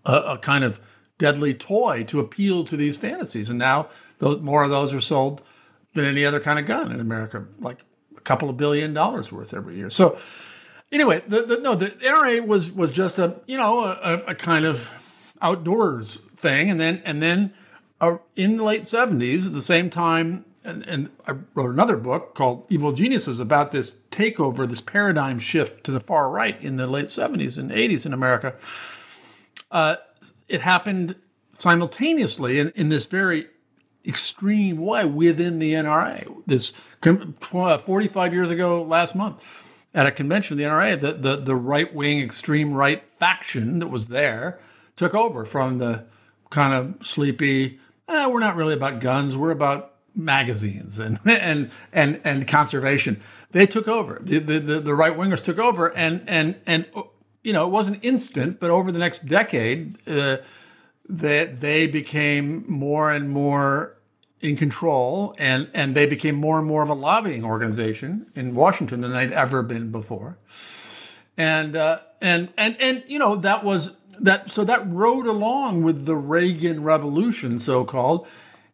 [0.06, 0.80] a, a, kind of
[1.18, 3.50] deadly toy to appeal to these fantasies.
[3.50, 5.42] And now those, more of those are sold
[5.94, 7.85] than any other kind of gun in America, like
[8.26, 9.90] couple of billion dollars worth every year.
[9.90, 10.18] So
[10.92, 14.66] anyway, the, the, no, the NRA was was just a you know a, a kind
[14.66, 14.90] of
[15.42, 17.54] outdoors thing, and then and then
[18.02, 22.36] uh, in the late seventies, at the same time, and, and, I wrote another book
[22.36, 26.88] called Evil Geniuses about this takeover, this paradigm shift to the far right in the
[26.88, 28.56] late seventies and eighties in America.
[29.72, 29.96] Uh,
[30.48, 31.16] it happened
[31.54, 33.48] simultaneously in, in this very
[34.08, 36.44] extreme way within the NRA.
[36.46, 39.44] This 45 years ago last month
[39.94, 43.88] at a convention of the NRA, the, the, the right wing extreme right faction that
[43.88, 44.60] was there
[44.96, 46.06] took over from the
[46.50, 52.22] kind of sleepy, eh, we're not really about guns, we're about magazines and and and
[52.24, 53.20] and conservation.
[53.52, 54.20] They took over.
[54.22, 56.86] The the, the, the right wingers took over and and and
[57.46, 60.38] you know, it wasn't instant, but over the next decade, uh,
[61.08, 63.95] that they became more and more
[64.46, 69.02] in control, and and they became more and more of a lobbying organization in Washington
[69.02, 70.38] than they'd ever been before.
[71.38, 74.52] And uh, and and and you know that was that.
[74.52, 78.28] So that rode along with the Reagan Revolution, so called.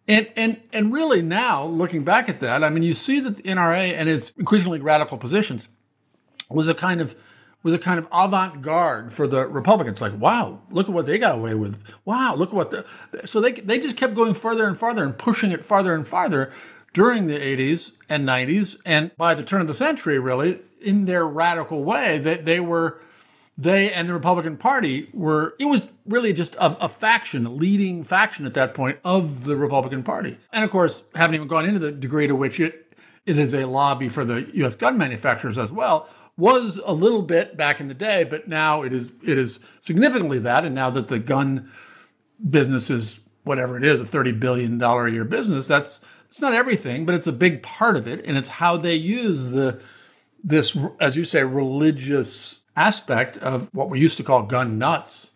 [0.07, 3.43] And, and and really now looking back at that, I mean, you see that the
[3.43, 5.69] NRA and its increasingly radical positions
[6.49, 7.15] was a kind of
[7.63, 10.01] was a kind of avant-garde for the Republicans.
[10.01, 11.81] Like, wow, look at what they got away with.
[12.05, 12.85] Wow, look at what the
[13.25, 16.51] so they they just kept going further and farther and pushing it farther and farther
[16.93, 21.25] during the 80s and 90s and by the turn of the century really in their
[21.25, 22.99] radical way they, they were
[23.57, 28.03] they and the Republican Party were, it was really just a, a, faction, a leading
[28.03, 30.37] faction at that point of the Republican Party.
[30.51, 32.95] And of course, haven't even gone into the degree to which it,
[33.25, 36.09] it is a lobby for the US gun manufacturers as well,
[36.41, 40.39] was a little bit back in the day, but now it is, it is significantly
[40.39, 40.65] that.
[40.65, 41.71] And now that the gun
[42.49, 47.05] business is whatever it is, a $30 billion a year business, that's, it's not everything,
[47.05, 48.25] but it's a big part of it.
[48.25, 49.79] And it's how they use the,
[50.43, 55.29] this, as you say, religious aspect of what we used to call gun nuts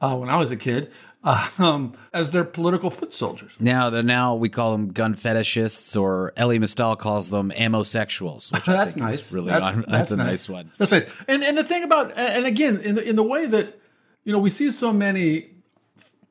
[0.00, 0.90] uh, when I was a kid.
[1.58, 3.52] Um, as their political foot soldiers.
[3.58, 8.52] Now, the now we call them gun fetishists, or Elie Mystal calls them ammosexuals.
[8.52, 9.32] Which that's nice.
[9.32, 10.26] really, that's, that's, that's a nice.
[10.26, 10.48] nice.
[10.48, 10.72] one.
[10.78, 11.04] That's nice.
[11.26, 13.78] And and the thing about and again in the in the way that
[14.24, 15.50] you know we see so many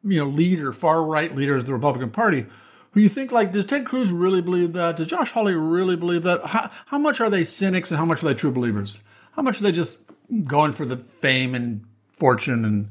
[0.03, 2.45] you know leader far right leaders of the Republican Party
[2.91, 4.95] who you think like does Ted Cruz really believe that?
[4.95, 6.43] Does Josh Hawley really believe that?
[6.45, 8.99] How, how much are they cynics and how much are they true believers?
[9.33, 9.99] How much are they just
[10.45, 11.85] going for the fame and
[12.17, 12.89] fortune and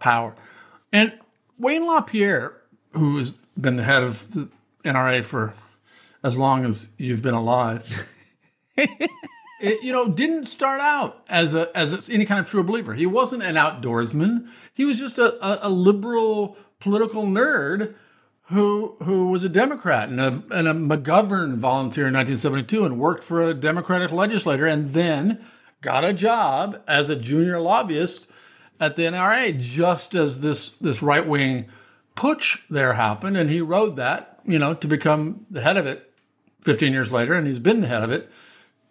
[0.00, 0.34] power.
[0.92, 1.18] And
[1.58, 2.56] Wayne LaPierre,
[2.92, 4.48] who has been the head of the
[4.84, 5.54] NRA for
[6.22, 8.14] as long as you've been alive,
[8.76, 12.94] it, you know, didn't start out as a as a, any kind of true believer.
[12.94, 14.48] He wasn't an outdoorsman.
[14.74, 17.94] He was just a, a, a liberal political nerd
[18.44, 23.24] who who was a Democrat and a, and a McGovern volunteer in 1972 and worked
[23.24, 25.44] for a Democratic legislator and then
[25.80, 28.28] got a job as a junior lobbyist
[28.80, 31.66] at the NRA just as this this right wing
[32.18, 36.12] putsch there happened, and he rode that, you know, to become the head of it
[36.62, 38.30] 15 years later, and he's been the head of it,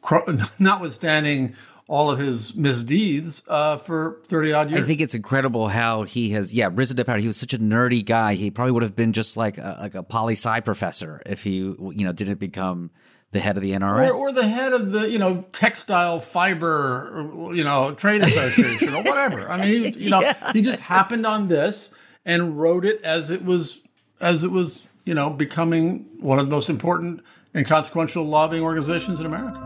[0.59, 1.55] notwithstanding
[1.89, 4.81] all of his misdeeds uh, for 30 odd years.
[4.81, 7.17] I think it's incredible how he has, yeah, risen to power.
[7.17, 8.33] He was such a nerdy guy.
[8.33, 11.55] He probably would have been just like a, like a poli sci professor if he,
[11.55, 12.91] you know, didn't become
[13.32, 17.30] the head of the NRA, or, or, the head of the you know textile fiber
[17.53, 19.49] you know trade association or whatever.
[19.49, 21.89] I mean, he, you know, yeah, he just happened on this
[22.25, 23.82] and wrote it as it was
[24.21, 27.21] as it was you know becoming one of the most important
[27.53, 29.63] and consequential lobbying organizations in America.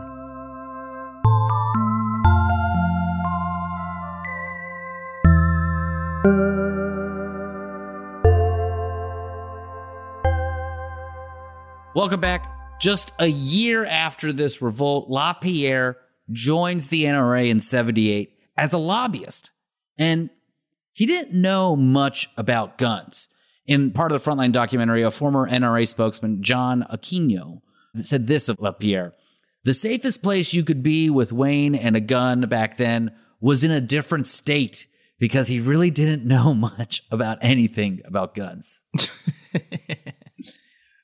[11.94, 12.61] Welcome back.
[12.82, 15.98] Just a year after this revolt, LaPierre
[16.32, 19.52] joins the NRA in 78 as a lobbyist.
[19.96, 20.30] And
[20.90, 23.28] he didn't know much about guns.
[23.66, 27.60] In part of the Frontline documentary, a former NRA spokesman, John Aquilino,
[28.00, 29.12] said this of LaPierre
[29.62, 33.70] The safest place you could be with Wayne and a gun back then was in
[33.70, 34.88] a different state
[35.20, 38.82] because he really didn't know much about anything about guns.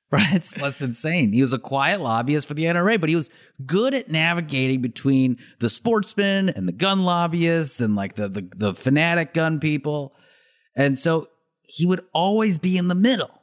[0.12, 0.32] Right?
[0.32, 1.34] It's less insane.
[1.34, 3.28] He was a quiet lobbyist for the NRA, but he was
[3.66, 8.74] good at navigating between the sportsmen and the gun lobbyists and like the, the, the
[8.74, 10.14] fanatic gun people.
[10.74, 11.26] And so
[11.64, 13.42] he would always be in the middle.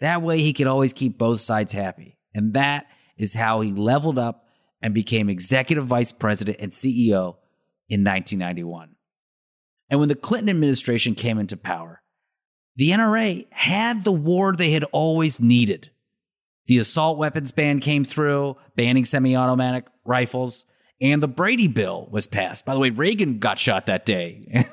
[0.00, 2.18] That way he could always keep both sides happy.
[2.34, 2.86] And that
[3.16, 4.48] is how he leveled up
[4.82, 7.36] and became executive vice president and CEO
[7.88, 8.96] in 1991.
[9.90, 12.02] And when the Clinton administration came into power,
[12.74, 15.90] the NRA had the war they had always needed
[16.70, 20.66] the assault weapons ban came through, banning semi automatic rifles,
[21.00, 22.64] and the Brady Bill was passed.
[22.64, 24.66] By the way, Reagan got shot that day.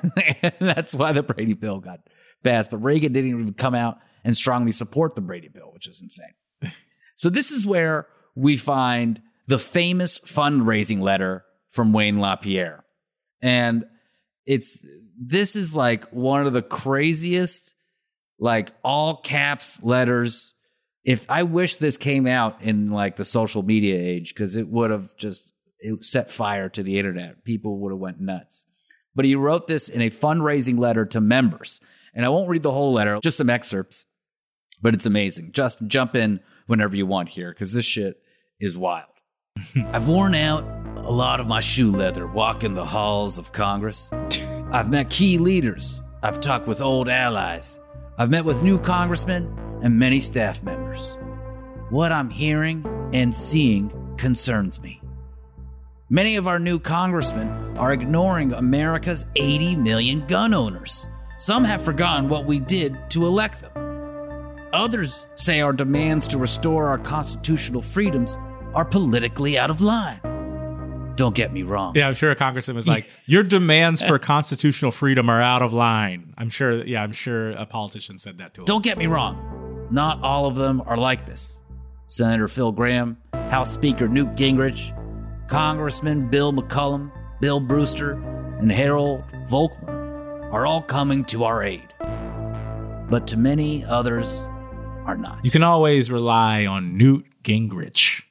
[0.60, 1.98] that's why the Brady Bill got
[2.44, 2.70] passed.
[2.70, 6.72] But Reagan didn't even come out and strongly support the Brady Bill, which is insane.
[7.16, 12.84] so, this is where we find the famous fundraising letter from Wayne LaPierre.
[13.42, 13.86] And
[14.46, 14.78] it's
[15.20, 17.74] this is like one of the craziest,
[18.38, 20.54] like all caps letters
[21.08, 24.90] if I wish this came out in like the social media age because it would
[24.90, 27.44] have just it set fire to the internet.
[27.44, 28.66] People would have went nuts.
[29.14, 31.80] But he wrote this in a fundraising letter to members.
[32.12, 34.04] And I won't read the whole letter, just some excerpts.
[34.82, 35.52] But it's amazing.
[35.52, 38.20] Just jump in whenever you want here because this shit
[38.60, 39.08] is wild.
[39.86, 40.62] I've worn out
[40.98, 44.10] a lot of my shoe leather walking the halls of Congress.
[44.72, 46.02] I've met key leaders.
[46.22, 47.80] I've talked with old allies.
[48.18, 51.16] I've met with new congressmen and many staff members.
[51.90, 55.00] What I'm hearing and seeing concerns me.
[56.10, 61.06] Many of our new congressmen are ignoring America's 80 million gun owners.
[61.36, 63.72] Some have forgotten what we did to elect them.
[64.72, 68.38] Others say our demands to restore our constitutional freedoms
[68.74, 70.20] are politically out of line.
[71.16, 71.94] Don't get me wrong.
[71.96, 75.72] Yeah, I'm sure a congressman was like, "Your demands for constitutional freedom are out of
[75.72, 76.84] line." I'm sure.
[76.84, 78.66] Yeah, I'm sure a politician said that to him.
[78.66, 79.57] Don't get me wrong.
[79.90, 81.60] Not all of them are like this.
[82.06, 83.18] Senator Phil Gramm,
[83.50, 84.94] House Speaker Newt Gingrich,
[85.48, 87.10] Congressman Bill McCollum,
[87.40, 88.12] Bill Brewster,
[88.58, 91.86] and Harold Volkmer are all coming to our aid.
[93.10, 94.46] But to many others
[95.06, 95.44] are not.
[95.44, 98.22] You can always rely on Newt Gingrich.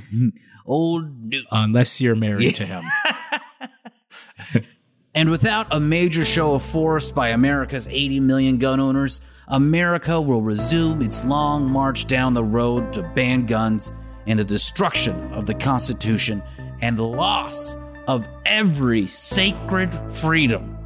[0.66, 1.46] Old Newt.
[1.50, 2.84] Unless you're married to him.
[5.14, 10.42] And without a major show of force by America's 80 million gun owners, America will
[10.42, 13.92] resume its long march down the road to ban guns
[14.26, 16.42] and the destruction of the Constitution
[16.80, 17.76] and loss
[18.06, 20.78] of every sacred freedom.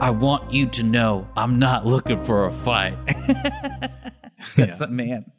[0.00, 2.96] I want you to know I'm not looking for a fight.
[4.56, 5.32] That's a man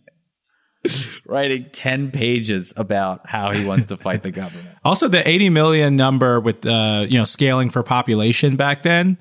[1.25, 4.69] writing 10 pages about how he wants to fight the government.
[4.83, 9.17] Also, the 80 million number with uh, you know scaling for population back then,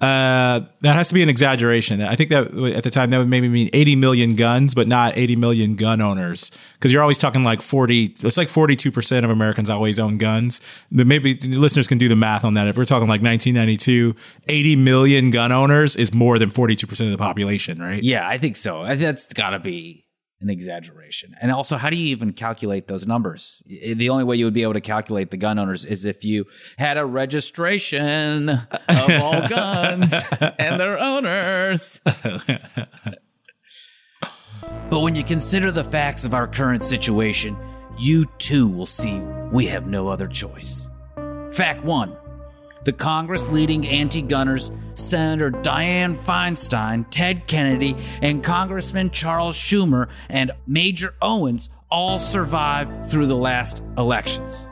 [0.00, 2.02] uh, that has to be an exaggeration.
[2.02, 5.16] I think that at the time that would maybe mean 80 million guns, but not
[5.16, 8.16] 80 million gun owners, because you're always talking like 40.
[8.20, 10.60] It's like 42 percent of Americans always own guns.
[10.92, 12.68] But maybe listeners can do the math on that.
[12.68, 14.14] If we're talking like 1992,
[14.48, 18.02] 80 million gun owners is more than 42 percent of the population, right?
[18.02, 18.82] Yeah, I think so.
[18.82, 20.05] I- That's got to be
[20.46, 21.34] an exaggeration.
[21.40, 23.60] And also, how do you even calculate those numbers?
[23.66, 26.44] The only way you would be able to calculate the gun owners is if you
[26.78, 30.24] had a registration of all guns
[30.58, 32.00] and their owners.
[32.04, 32.60] but
[35.00, 37.56] when you consider the facts of our current situation,
[37.98, 39.18] you too will see
[39.50, 40.88] we have no other choice.
[41.50, 42.16] Fact one
[42.86, 50.52] the Congress leading anti gunners, Senator Dianne Feinstein, Ted Kennedy, and Congressman Charles Schumer and
[50.68, 54.70] Major Owens all survived through the last elections.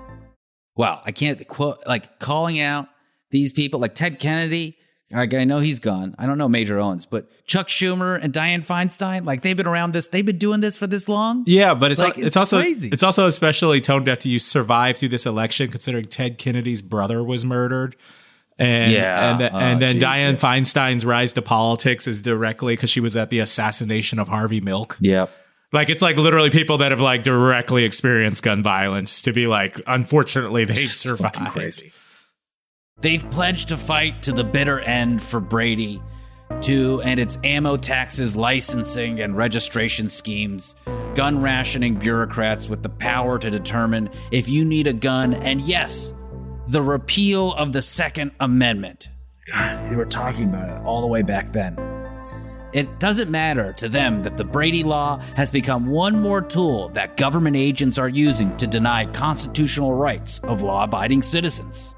[0.76, 2.86] Wow, I can't quote, like calling out
[3.30, 4.78] these people, like Ted Kennedy.
[5.12, 6.14] Like, I know he's gone.
[6.18, 9.92] I don't know Major Owens, but Chuck Schumer and Dianne Feinstein, like they've been around
[9.92, 11.44] this, they've been doing this for this long.
[11.46, 12.88] Yeah, but it's Like, it's, it's also crazy.
[12.88, 17.22] it's also especially tone deaf to you survive through this election, considering Ted Kennedy's brother
[17.22, 17.94] was murdered,
[18.59, 19.30] and Yeah.
[19.30, 20.38] and, th- Oh, and then geez, Dianne yeah.
[20.38, 24.96] Feinstein's rise to politics is directly because she was at the assassination of Harvey Milk.
[25.00, 25.26] Yeah.
[25.72, 29.80] Like it's like literally people that have like directly experienced gun violence to be like,
[29.86, 31.34] unfortunately, they've survived.
[31.36, 31.92] fucking crazy.
[33.05, 36.00] They've pledged to fight to the bitter end for Brady,
[36.62, 40.74] to and its ammo taxes, licensing, and registration schemes,
[41.14, 46.14] gun rationing bureaucrats with the power to determine if you need a gun, and yes,
[46.68, 49.11] the repeal of the Second Amendment.
[49.52, 51.76] God, they were talking about it all the way back then.
[52.72, 57.18] It doesn't matter to them that the Brady Law has become one more tool that
[57.18, 61.93] government agents are using to deny constitutional rights of law abiding citizens.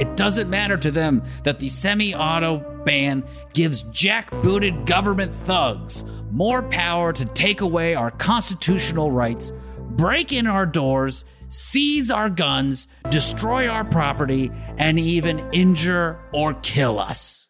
[0.00, 6.62] It doesn't matter to them that the semi auto ban gives jack-booted government thugs more
[6.62, 13.68] power to take away our constitutional rights, break in our doors, seize our guns, destroy
[13.68, 17.48] our property, and even injure or kill us.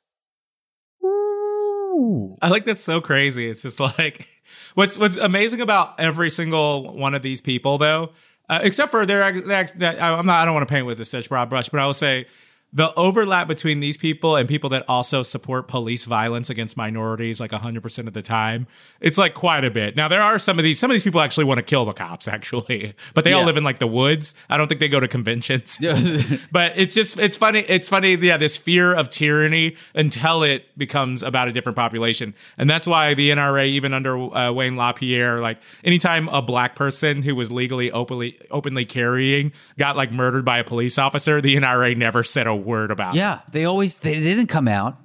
[2.40, 3.50] I like that's so crazy.
[3.50, 4.28] It's just like
[4.74, 8.12] what's what's amazing about every single one of these people, though,
[8.48, 10.40] uh, except for their that I'm not.
[10.40, 12.26] I don't want to paint with a such broad brush, but I will say
[12.70, 17.50] the overlap between these people and people that also support police violence against minorities like
[17.50, 18.66] 100% of the time
[19.00, 19.96] it's like quite a bit.
[19.96, 21.94] Now there are some of these some of these people actually want to kill the
[21.94, 24.34] cops actually but they all live in like the woods.
[24.50, 25.78] I don't think they go to conventions.
[26.52, 31.22] But it's just it's funny it's funny yeah this fear of tyranny until it becomes
[31.22, 32.34] about a different population.
[32.56, 37.22] And that's why the nra even under uh, wayne lapierre like anytime a black person
[37.22, 41.96] who was legally openly openly carrying got like murdered by a police officer the nra
[41.96, 44.96] never said a word about Yeah, they always they didn't come out.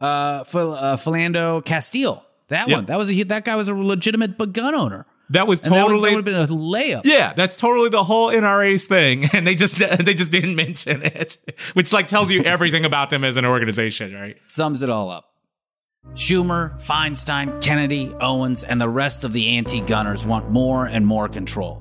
[0.00, 2.76] Uh, Phil, uh Philando Castile, that Yeah.
[2.76, 5.06] one, that was a that guy was a legitimate gun owner.
[5.30, 7.00] that was And that, was, totally that would have been a layup.
[7.04, 11.36] Yeah, that's totally the whole NRA's thing, and they just they just didn't mention it,
[11.74, 14.36] which like tells you everything about them as an organization, right?
[14.48, 15.24] Sums it all up.
[16.14, 21.80] Schumer, Feinstein, Kennedy, Owens, and the rest of the anti-gunners want more and more control.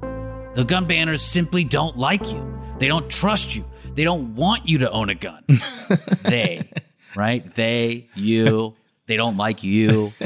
[0.56, 2.60] The gun banners simply don't like you.
[2.80, 3.66] They don't trust you.
[3.96, 5.43] They don't want you to own a gun.
[6.24, 6.70] they,
[7.16, 7.43] right?
[7.56, 8.76] They, you,
[9.08, 10.12] they don't like you.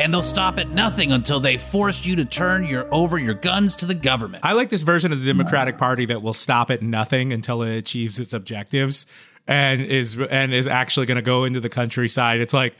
[0.00, 3.76] And they'll stop at nothing until they force you to turn your over your guns
[3.76, 4.42] to the government.
[4.42, 7.76] I like this version of the Democratic Party that will stop at nothing until it
[7.76, 9.06] achieves its objectives,
[9.46, 12.40] and is and is actually going to go into the countryside.
[12.40, 12.76] It's like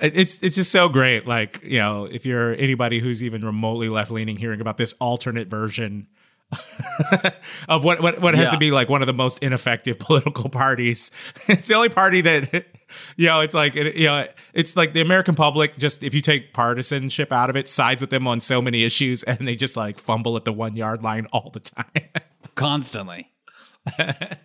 [0.00, 1.28] it's it's just so great.
[1.28, 5.46] Like you know, if you're anybody who's even remotely left leaning, hearing about this alternate
[5.46, 6.08] version
[7.68, 8.52] of what what, what has Yeah.
[8.52, 11.10] to be like one of the most ineffective political parties.
[11.48, 12.66] it's the only party that
[13.16, 13.40] you know.
[13.40, 15.76] It's like it, you know, it's like the American public.
[15.78, 19.22] Just if you take partisanship out of it, sides with them on so many issues,
[19.24, 21.86] and they just like fumble at the one yard line all the time.
[22.54, 23.30] constantly.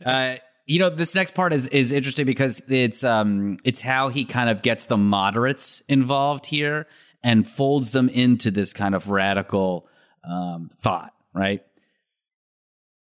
[0.05, 0.35] uh,
[0.65, 4.49] you know, this next part is is interesting because it's um it's how he kind
[4.49, 6.87] of gets the moderates involved here
[7.23, 9.87] and folds them into this kind of radical
[10.23, 11.13] um, thought.
[11.33, 11.63] Right?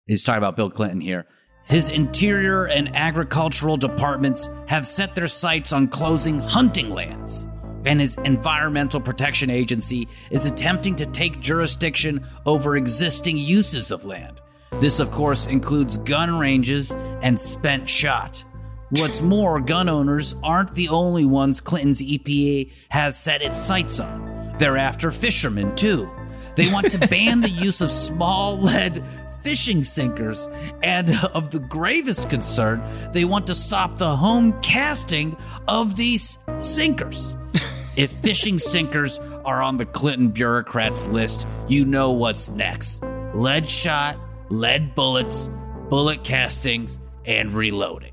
[0.09, 1.27] He's talking about Bill Clinton here.
[1.65, 7.47] His interior and agricultural departments have set their sights on closing hunting lands.
[7.85, 14.41] And his Environmental Protection Agency is attempting to take jurisdiction over existing uses of land.
[14.81, 18.43] This, of course, includes gun ranges and spent shot.
[18.91, 24.57] What's more, gun owners aren't the only ones Clinton's EPA has set its sights on.
[24.59, 26.11] They're after fishermen, too.
[26.57, 29.05] They want to ban the use of small lead
[29.49, 30.47] fishing sinkers,
[30.83, 32.83] and of the gravest concern,
[33.13, 35.35] they want to stop the home casting
[35.67, 37.35] of these sinkers.
[37.97, 43.03] if fishing sinkers are on the Clinton bureaucrats list, you know what's next
[43.35, 44.19] lead shot,
[44.51, 45.51] lead bullets,
[45.89, 48.13] bullet castings, and reloading.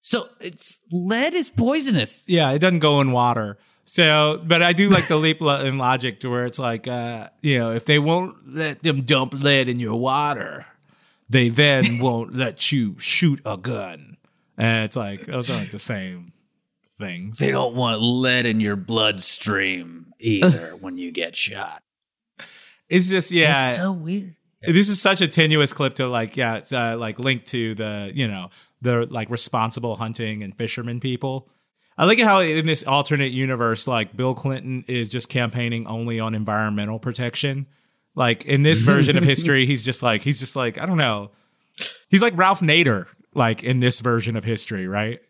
[0.00, 2.28] So it's lead is poisonous.
[2.28, 3.58] Yeah, it doesn't go in water.
[3.84, 7.58] So, but I do like the leap in logic to where it's like, uh, you
[7.58, 10.66] know, if they won't let them dump lead in your water,
[11.28, 14.16] they then won't let you shoot a gun.
[14.56, 16.32] And it's like those are like the same
[16.98, 17.38] things.
[17.38, 21.82] They don't want lead in your bloodstream either when you get shot.
[22.88, 24.36] It's just yeah, It's so weird.
[24.62, 28.12] this is such a tenuous clip to like yeah it's uh, like linked to the
[28.14, 31.48] you know the like responsible hunting and fishermen people
[31.98, 36.34] i like how in this alternate universe like bill clinton is just campaigning only on
[36.34, 37.66] environmental protection
[38.14, 41.30] like in this version of history he's just like he's just like i don't know
[42.08, 45.20] he's like ralph nader like in this version of history right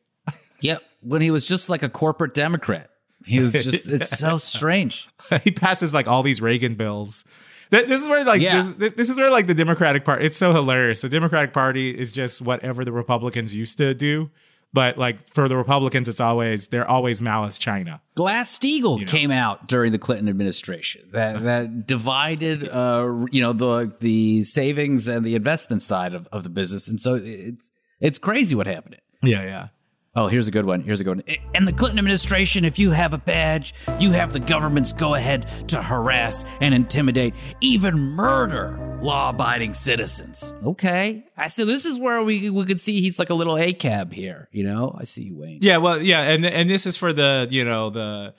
[0.60, 0.82] Yep.
[1.02, 2.88] When he was just like a corporate Democrat.
[3.26, 5.08] He was just, it's so strange.
[5.42, 7.26] he passes like all these Reagan bills.
[7.68, 8.56] This is where like Yeah.
[8.58, 10.24] this, this this is where like the Democratic Party.
[10.24, 11.02] It's so hilarious.
[11.02, 14.30] The Democratic Party is just whatever the Republicans used to do,
[14.74, 18.02] but like for the Republicans, it's always they're always malice China.
[18.16, 23.94] Glass Steagall came out during the Clinton administration that that divided, uh, you know, the
[24.00, 27.70] the savings and the investment side of, of the business, and so it's
[28.00, 28.96] it's crazy what happened.
[29.22, 29.68] Yeah, yeah.
[30.16, 30.82] Oh, here's a good one.
[30.82, 31.36] Here's a good one.
[31.56, 35.48] And the Clinton administration, if you have a badge, you have the government's go ahead
[35.68, 40.54] to harass and intimidate, even murder law abiding citizens.
[40.64, 41.24] Okay.
[41.36, 44.48] I see this is where we we could see he's like a little ACAB here,
[44.52, 44.96] you know?
[44.96, 45.58] I see you, Wayne.
[45.60, 48.34] Yeah, well, yeah, and and this is for the you know the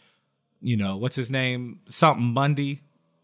[0.62, 2.84] you know what's his name something Bundy,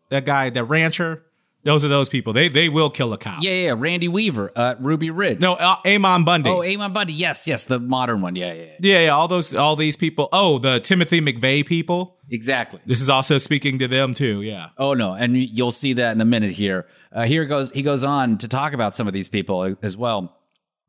[0.09, 1.23] that guy, that rancher.
[1.63, 2.33] Those are those people.
[2.33, 3.43] They they will kill a cop.
[3.43, 3.75] Yeah, yeah.
[3.77, 5.39] Randy Weaver, uh, Ruby Ridge.
[5.39, 6.49] No, uh, Ammon Bundy.
[6.49, 7.13] Oh, Ammon Bundy.
[7.13, 8.35] Yes, yes, the modern one.
[8.35, 8.71] Yeah, yeah, yeah.
[8.79, 9.09] yeah, yeah.
[9.09, 10.27] All those all these people.
[10.33, 12.17] Oh, the Timothy McVeigh people.
[12.31, 12.79] Exactly.
[12.85, 14.41] This is also speaking to them too.
[14.41, 14.69] Yeah.
[14.77, 16.87] Oh no, and you'll see that in a minute here.
[17.11, 17.71] Uh, here goes.
[17.71, 20.37] He goes on to talk about some of these people as well.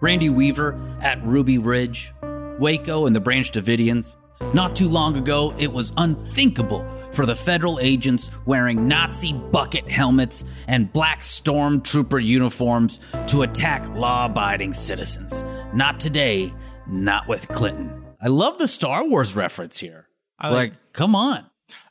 [0.00, 2.12] Randy Weaver at Ruby Ridge,
[2.58, 4.16] Waco and the Branch Davidians.
[4.54, 10.44] Not too long ago, it was unthinkable for the federal agents wearing Nazi bucket helmets
[10.66, 15.44] and black stormtrooper uniforms to attack law abiding citizens.
[15.74, 16.52] Not today,
[16.86, 18.04] not with Clinton.
[18.20, 20.08] I love the Star Wars reference here.
[20.38, 21.46] I, like, come on.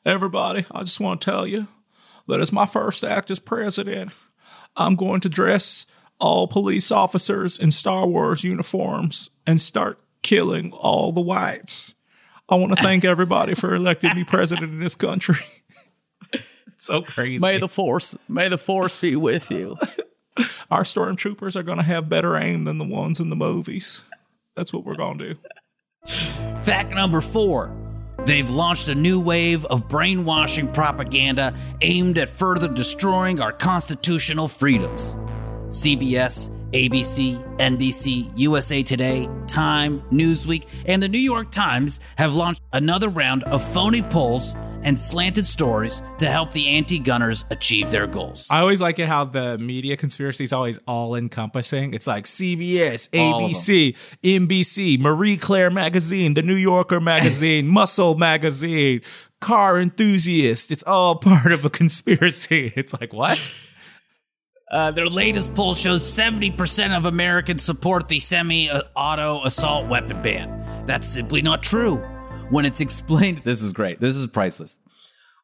[0.06, 1.68] Everybody, I just want to tell you
[2.28, 4.12] that as my first act as president,
[4.76, 5.86] I'm going to dress
[6.20, 11.95] all police officers in Star Wars uniforms and start killing all the whites.
[12.52, 15.38] I want to thank everybody for electing me president in this country.
[16.34, 17.39] it's so crazy.
[17.39, 19.78] May the force, may the force be with you.
[20.72, 24.04] Our stormtroopers are going to have better aim than the ones in the movies.
[24.58, 25.39] That's what we're going to do.
[26.62, 27.74] Fact number four.
[28.26, 35.16] They've launched a new wave of brainwashing propaganda aimed at further destroying our constitutional freedoms.
[35.70, 43.09] CBS, ABC, NBC, USA Today, Time, Newsweek, and the New York Times have launched another
[43.09, 48.47] round of phony polls and slanted stories to help the anti gunners achieve their goals.
[48.49, 51.93] I always like it how the media conspiracy is always all encompassing.
[51.93, 59.01] It's like CBS, ABC, NBC, Marie Claire magazine, The New Yorker magazine, Muscle magazine,
[59.41, 60.72] Car Enthusiast.
[60.72, 62.72] It's all part of a conspiracy.
[62.78, 63.38] It's like, what?
[64.72, 70.84] Uh, their latest poll shows 70% of Americans support the semi auto assault weapon ban.
[70.86, 71.97] That's simply not true.
[72.49, 73.99] When it's explained, this is great.
[73.99, 74.80] This is priceless.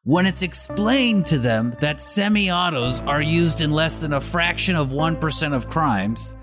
[0.04, 4.74] when it's explained to them that semi autos are used in less than a fraction
[4.76, 6.34] of 1% of crimes,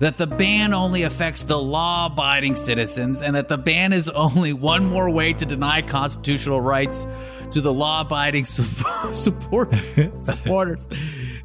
[0.00, 4.52] that the ban only affects the law abiding citizens, and that the ban is only
[4.52, 7.06] one more way to deny constitutional rights
[7.52, 8.44] to the law abiding
[9.12, 9.72] support,
[10.16, 10.88] supporters.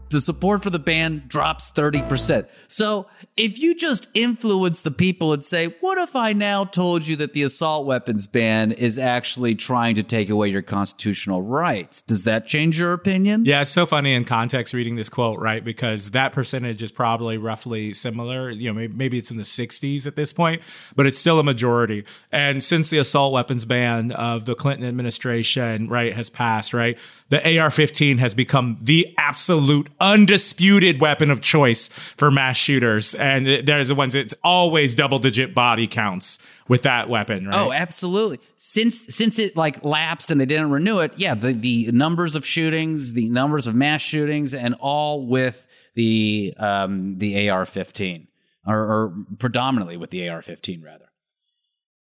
[0.09, 2.49] The support for the ban drops 30%.
[2.67, 7.15] So if you just influence the people and say, what if I now told you
[7.17, 12.01] that the assault weapons ban is actually trying to take away your constitutional rights?
[12.01, 13.45] Does that change your opinion?
[13.45, 15.63] Yeah, it's so funny in context reading this quote, right?
[15.63, 18.49] Because that percentage is probably roughly similar.
[18.49, 20.61] You know, maybe, maybe it's in the 60s at this point,
[20.95, 22.05] but it's still a majority.
[22.31, 26.97] And since the assault weapons ban of the Clinton administration, right, has passed, right,
[27.29, 33.15] the AR 15 has become the absolute undisputed weapon of choice for mass shooters.
[33.15, 37.59] And there's the ones, it's always double digit body counts with that weapon, right?
[37.59, 38.39] Oh, absolutely.
[38.57, 42.45] Since since it like lapsed and they didn't renew it, yeah, the, the numbers of
[42.45, 48.27] shootings, the numbers of mass shootings, and all with the um, the AR-15,
[48.65, 51.06] or, or predominantly with the AR-15, rather.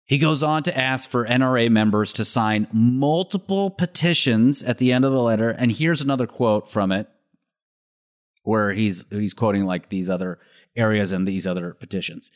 [0.07, 5.03] He goes on to ask for NRA members to sign multiple petitions at the end
[5.03, 5.49] of the letter.
[5.49, 7.09] And here's another quote from it
[8.43, 10.39] where he's he's quoting like these other
[10.77, 12.31] areas and these other petitions.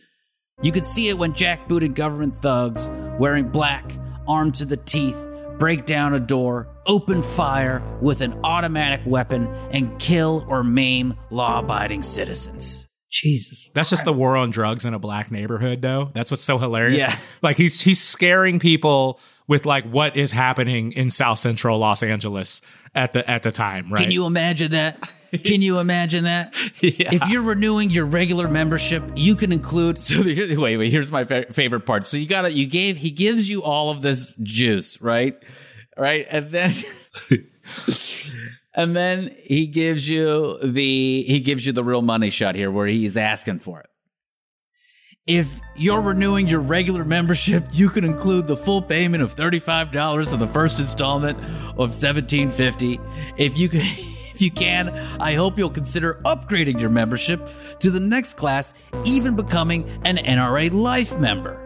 [0.61, 3.97] You could see it when jackbooted government thugs wearing black,
[4.27, 9.97] armed to the teeth, break down a door, open fire with an automatic weapon, and
[9.97, 12.90] kill or maim law abiding citizens.
[13.11, 13.69] Jesus.
[13.73, 16.09] That's just the war on drugs in a black neighborhood though.
[16.13, 17.03] That's what's so hilarious.
[17.03, 17.15] Yeah.
[17.41, 22.61] Like he's he's scaring people with like what is happening in South Central Los Angeles
[22.95, 24.01] at the at the time, right?
[24.01, 24.97] Can you imagine that?
[25.43, 26.53] Can you imagine that?
[26.81, 27.09] Yeah.
[27.13, 29.97] If you're renewing your regular membership, you can include.
[29.99, 30.91] So wait, wait.
[30.91, 32.07] Here's my fa- favorite part.
[32.07, 32.97] So you got to You gave.
[32.97, 35.37] He gives you all of this juice, right?
[35.97, 36.71] Right, and then.
[38.73, 42.87] and then he gives you the he gives you the real money shot here where
[42.87, 43.87] he's asking for it.
[45.27, 50.39] If you're renewing your regular membership, you can include the full payment of $35 of
[50.39, 51.37] the first installment
[51.77, 52.99] of $17.50.
[53.37, 53.81] If you can
[54.33, 54.89] if you can,
[55.21, 57.47] I hope you'll consider upgrading your membership
[57.79, 58.73] to the next class,
[59.05, 61.60] even becoming an NRA Life member.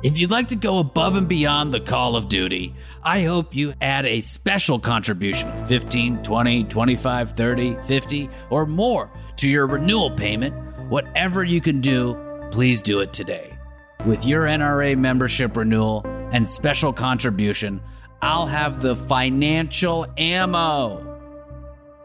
[0.00, 3.74] If you'd like to go above and beyond the call of duty, I hope you
[3.80, 10.10] add a special contribution of 15, 20, 25, 30, 50, or more to your renewal
[10.12, 10.54] payment.
[10.88, 12.16] Whatever you can do,
[12.52, 13.58] please do it today.
[14.06, 17.82] With your NRA membership renewal and special contribution,
[18.22, 21.08] I'll have the financial ammo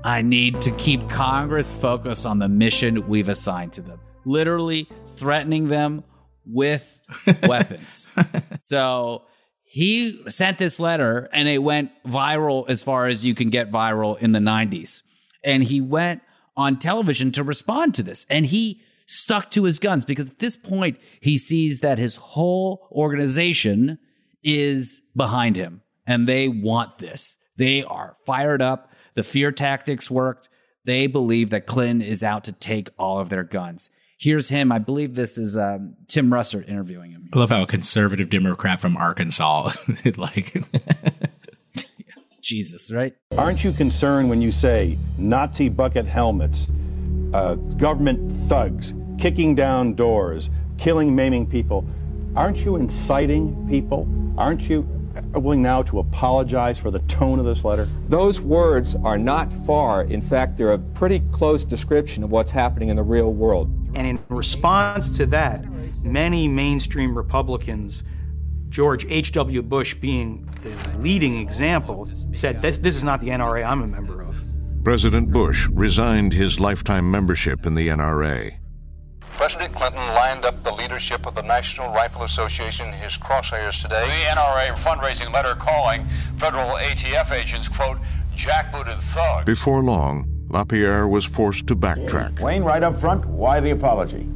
[0.05, 4.01] I need to keep Congress focused on the mission we've assigned to them.
[4.25, 6.03] Literally threatening them
[6.45, 7.01] with
[7.43, 8.11] weapons.
[8.57, 9.23] so
[9.63, 14.17] he sent this letter and it went viral as far as you can get viral
[14.19, 15.01] in the 90s.
[15.43, 16.21] And he went
[16.55, 18.25] on television to respond to this.
[18.29, 22.87] And he stuck to his guns because at this point, he sees that his whole
[22.91, 23.97] organization
[24.43, 27.37] is behind him and they want this.
[27.57, 28.91] They are fired up.
[29.15, 30.49] The fear tactics worked.
[30.85, 33.89] They believe that Clinton is out to take all of their guns.
[34.23, 34.71] Here's him.
[34.71, 37.29] I believe this is um, Tim Russert interviewing him.
[37.33, 39.71] I love how a conservative Democrat from Arkansas,
[40.15, 40.55] like,
[42.41, 43.13] Jesus, right?
[43.37, 46.71] Aren't you concerned when you say Nazi bucket helmets,
[47.33, 51.85] uh, government thugs, kicking down doors, killing, maiming people?
[52.33, 54.07] Aren't you inciting people?
[54.37, 54.83] Aren't you
[55.33, 57.89] willing now to apologize for the tone of this letter?
[58.07, 60.03] Those words are not far.
[60.03, 63.69] In fact, they're a pretty close description of what's happening in the real world.
[63.95, 65.65] And in response to that,
[66.03, 68.03] many mainstream Republicans,
[68.69, 69.61] George H.W.
[69.61, 74.21] Bush being the leading example, said, this, this is not the NRA I'm a member
[74.21, 74.41] of.
[74.83, 78.57] President Bush resigned his lifetime membership in the NRA.
[79.21, 84.05] President Clinton lined up the leadership of the National Rifle Association in his crosshairs today.
[84.05, 86.05] The NRA fundraising letter calling
[86.37, 87.97] federal ATF agents, quote,
[88.35, 89.45] jackbooted thugs.
[89.45, 92.39] Before long, LaPierre was forced to backtrack.
[92.39, 94.29] Wayne, right up front, why the apology?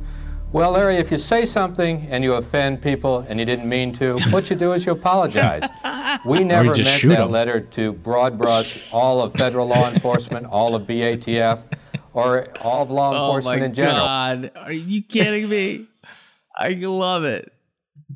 [0.51, 4.17] Well, Larry, if you say something and you offend people and you didn't mean to,
[4.31, 5.61] what you do is you apologize.
[6.25, 7.31] We never meant that them.
[7.31, 11.59] letter to broad brush all of federal law enforcement, all of BATF,
[12.13, 14.05] or all of law enforcement oh my in general.
[14.05, 14.51] God.
[14.55, 15.85] Are you kidding me?
[16.55, 17.53] I love it.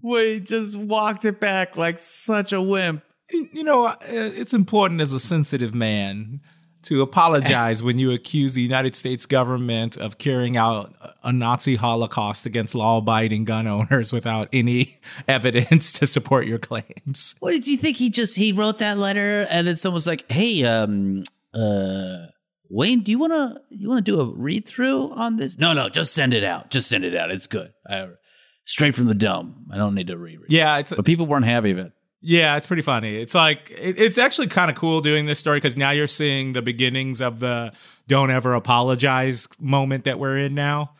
[0.01, 3.03] We just walked it back like such a wimp.
[3.29, 6.41] you know, uh, it's important as a sensitive man
[6.83, 12.45] to apologize when you accuse the United States government of carrying out a Nazi Holocaust
[12.45, 17.35] against law abiding gun owners without any evidence to support your claims.
[17.39, 17.97] What did you think?
[17.97, 21.23] He just he wrote that letter, and then someone's like, "Hey, um,
[21.53, 22.27] uh,
[22.69, 26.13] Wayne, do you wanna you wanna do a read through on this?" No, no, just
[26.13, 26.71] send it out.
[26.71, 27.31] Just send it out.
[27.31, 27.71] It's good.
[27.87, 28.07] I,
[28.65, 29.67] straight from the dome.
[29.71, 30.49] I don't need to reread.
[30.51, 31.93] Yeah, it's but people weren't happy with it.
[32.21, 33.15] Yeah, it's pretty funny.
[33.17, 36.53] It's like it, it's actually kind of cool doing this story because now you're seeing
[36.53, 37.73] the beginnings of the
[38.07, 40.91] "don't ever apologize" moment that we're in now.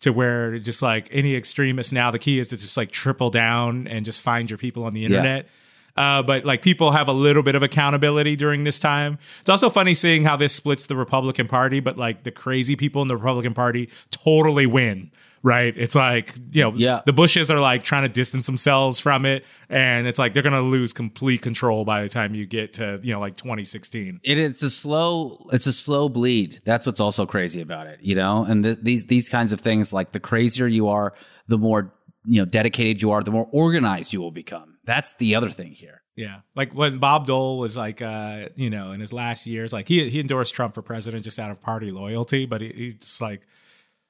[0.00, 3.86] To where just like any extremist now, the key is to just like triple down
[3.86, 5.46] and just find your people on the internet.
[5.94, 9.18] Uh, but like people have a little bit of accountability during this time.
[9.42, 13.02] It's also funny seeing how this splits the Republican Party, but like the crazy people
[13.02, 15.10] in the Republican Party totally win.
[15.42, 15.72] Right?
[15.74, 17.00] It's like you know, Yeah.
[17.06, 20.60] the Bushes are like trying to distance themselves from it, and it's like they're gonna
[20.60, 24.20] lose complete control by the time you get to you know like 2016.
[24.22, 26.60] It, it's a slow it's a slow bleed.
[26.66, 28.44] That's what's also crazy about it, you know.
[28.44, 31.14] And th- these these kinds of things, like the crazier you are,
[31.48, 34.76] the more you know dedicated you are, the more organized you will become.
[34.84, 36.02] That's the other thing here.
[36.16, 39.88] Yeah, like when Bob Dole was like, uh, you know, in his last years, like
[39.88, 43.46] he he endorsed Trump for president just out of party loyalty, but he, he's like,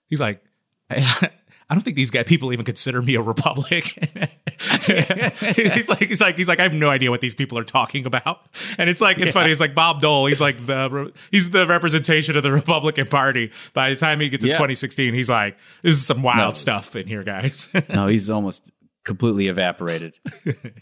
[0.09, 0.43] he's like,
[0.91, 4.09] I don't think these guys people even consider me a Republican.
[4.87, 8.07] he's like, he's like, he's like, I have no idea what these people are talking
[8.07, 8.41] about,
[8.77, 9.33] and it's like, it's Yeah.
[9.33, 9.53] funny.
[9.53, 10.27] It's like Bob Dole.
[10.27, 13.53] He's like the he's the representation of the Republican Party.
[13.73, 14.55] By the time he gets to Yeah.
[14.57, 17.71] 2016, he's like, this is some wild No, stuff in here, guys.
[17.95, 18.73] no, he's almost
[19.05, 20.19] completely evaporated.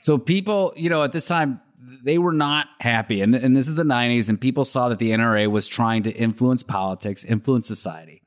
[0.01, 1.61] so people, you know, at this time
[2.05, 5.11] they were not happy, and and this is the '90s, and people saw that the
[5.11, 8.18] NRA was trying to influence politics, influence society.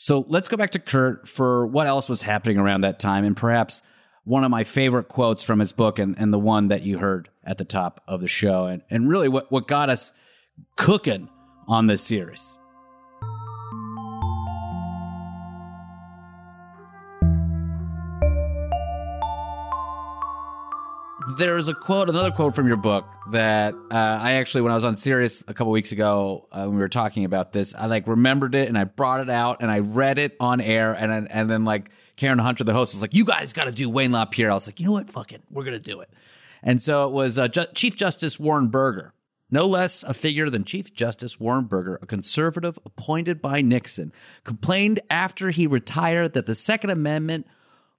[0.00, 3.36] So let's go back to Kurt for what else was happening around that time, and
[3.36, 3.82] perhaps
[4.24, 7.28] one of my favorite quotes from his book, and, and the one that you heard
[7.44, 10.14] at the top of the show, and and really what what got us
[10.76, 11.28] cooking
[11.68, 12.56] on this series.
[21.36, 24.84] There's a quote, another quote from your book that uh, I actually, when I was
[24.84, 28.08] on Sirius a couple weeks ago, uh, when we were talking about this, I like
[28.08, 31.26] remembered it and I brought it out and I read it on air, and then-
[31.28, 34.12] and then like Karen Hunter, the host, was like, "You guys got to do Wayne
[34.12, 35.10] LaPierre." I was like, "You know what?
[35.10, 36.10] Fuck it, we're gonna do it."
[36.62, 39.12] And so it was uh, Ju- Chief Justice Warren Burger,
[39.50, 44.12] no less a figure than Chief Justice Warren Burger, a conservative appointed by Nixon,
[44.44, 47.46] complained after he retired that the Second Amendment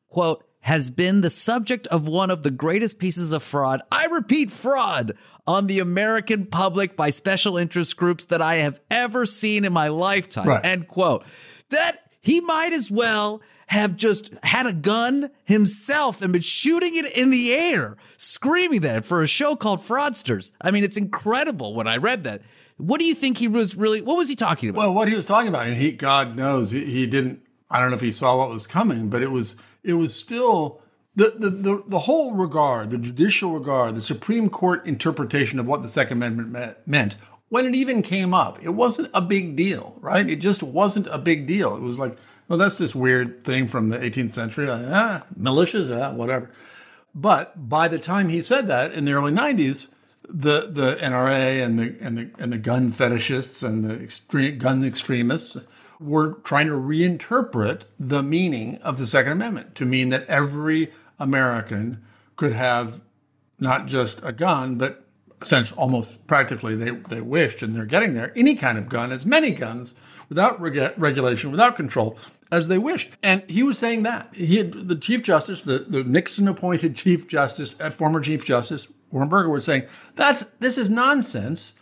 [0.08, 3.82] quote, has been the subject of one of the greatest pieces of fraud.
[3.92, 5.14] I repeat, fraud
[5.48, 9.88] on the American public by special interest groups that I have ever seen in my
[9.88, 10.48] lifetime.
[10.48, 10.64] Right.
[10.64, 11.26] End quote.
[11.70, 17.12] That he might as well have just had a gun himself and been shooting it
[17.18, 20.52] in the air, screaming that for a show called Fraudsters.
[20.62, 22.42] I mean, it's incredible when I read that.
[22.78, 24.80] What do you think he was really, what was he talking about?
[24.80, 27.42] Well, what he was talking about, and he, God knows, he, he didn't.
[27.70, 30.82] I don't know if he saw what was coming, but it was it was still
[31.16, 35.82] the, the the the whole regard, the judicial regard, the Supreme Court interpretation of what
[35.82, 37.18] the Second Amendment meant
[37.50, 38.64] when it even came up.
[38.64, 40.28] It wasn't a big deal, right?
[40.30, 41.76] It just wasn't a big deal.
[41.76, 42.18] It was like,
[42.48, 46.50] well, that's this weird thing from the 18th century, ah, militias, ah, whatever.
[47.14, 49.90] But by the time he said that in the early 90s,
[50.24, 54.84] the the NRA and the and the and the gun fetishists and the extreme gun
[54.84, 55.58] extremists
[56.02, 62.04] were trying to reinterpret the meaning of the Second Amendment to mean that every American
[62.36, 63.02] could have
[63.60, 65.06] not just a gun, but
[65.42, 69.26] essentially almost practically they, they wished, and they're getting there, any kind of gun, as
[69.26, 69.94] many guns,
[70.30, 72.18] without reg- regulation, without control,
[72.52, 73.12] as they wished.
[73.22, 74.34] And he was saying that.
[74.34, 78.88] He had, the Chief Justice, the, the Nixon appointed Chief Justice, uh, former Chief Justice,
[79.12, 79.84] Warren was saying,
[80.16, 81.74] that's this is nonsense.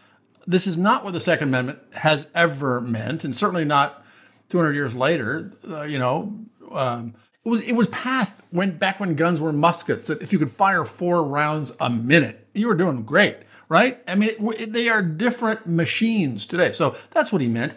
[0.48, 4.04] This is not what the Second Amendment has ever meant, and certainly not
[4.50, 5.54] 200 years later.
[5.68, 6.36] Uh, you know,
[6.72, 7.14] um,
[7.46, 10.52] it was it was passed when back when guns were muskets that if you could
[10.52, 13.38] fire four rounds a minute, you were doing great,
[13.70, 14.00] right?
[14.08, 16.72] I mean, it, it- they are different machines today.
[16.72, 17.76] So that's what he meant.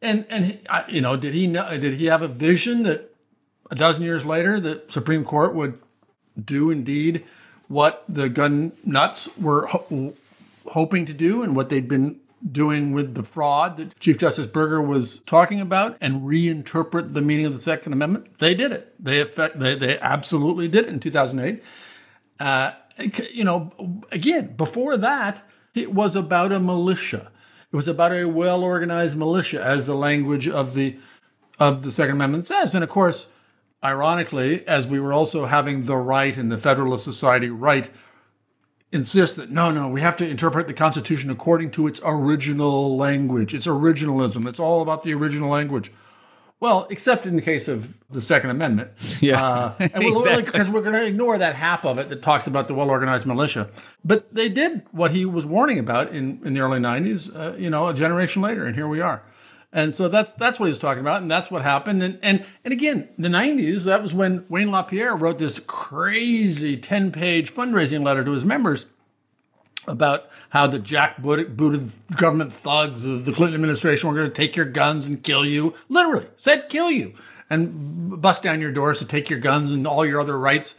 [0.00, 1.76] And and you know, did he know?
[1.76, 3.10] Did he have a vision that
[3.70, 5.78] a dozen years later the Supreme Court would
[6.42, 7.24] do indeed
[7.68, 10.14] what the gun nuts were ho-
[10.66, 12.20] hoping to do and what they'd been
[12.50, 17.46] doing with the fraud that Chief Justice Burger was talking about and reinterpret the meaning
[17.46, 18.38] of the Second Amendment?
[18.38, 18.94] They did it.
[19.02, 21.62] They effect, they, they absolutely did it in 2008.
[22.40, 22.72] Uh,
[23.32, 27.30] you know, again, before that, it was about a militia.
[27.72, 30.96] It was about a well-organized militia, as the language of the
[31.58, 32.74] of the Second Amendment says.
[32.74, 33.28] And of course,
[33.82, 37.90] ironically, as we were also having the right in the Federalist Society right
[38.94, 43.54] insist that no, no, we have to interpret the Constitution according to its original language.
[43.54, 44.46] It's originalism.
[44.48, 45.90] It's all about the original language.
[46.60, 48.90] Well, except in the case of the Second Amendment.
[49.20, 49.42] Yeah.
[49.44, 50.42] Uh, and we're Exactly.
[50.44, 53.26] because we're going to ignore that half of it that talks about the well organized
[53.26, 53.68] militia.
[54.04, 57.68] But they did what he was warning about in, in the early 90s, uh, you
[57.70, 59.22] know, a generation later, and here we are.
[59.74, 62.00] And so that's that's what he was talking about, and that's what happened.
[62.00, 63.82] And and and again, the '90s.
[63.82, 68.86] That was when Wayne LaPierre wrote this crazy ten-page fundraising letter to his members
[69.88, 74.54] about how the jackbooted booted government thugs of the Clinton administration were going to take
[74.54, 75.74] your guns and kill you.
[75.88, 77.12] Literally said kill you
[77.50, 80.76] and bust down your doors to take your guns and all your other rights.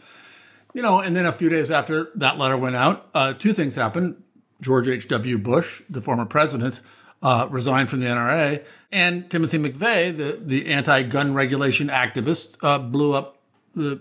[0.72, 3.74] You know, and then a few days after that letter went out, uh, two things
[3.74, 4.22] happened.
[4.62, 5.36] George H.W.
[5.36, 6.80] Bush, the former president,
[7.26, 12.78] uh, resigned from the NRA, and Timothy McVeigh, the, the anti gun regulation activist, uh,
[12.78, 13.38] blew up
[13.74, 14.00] the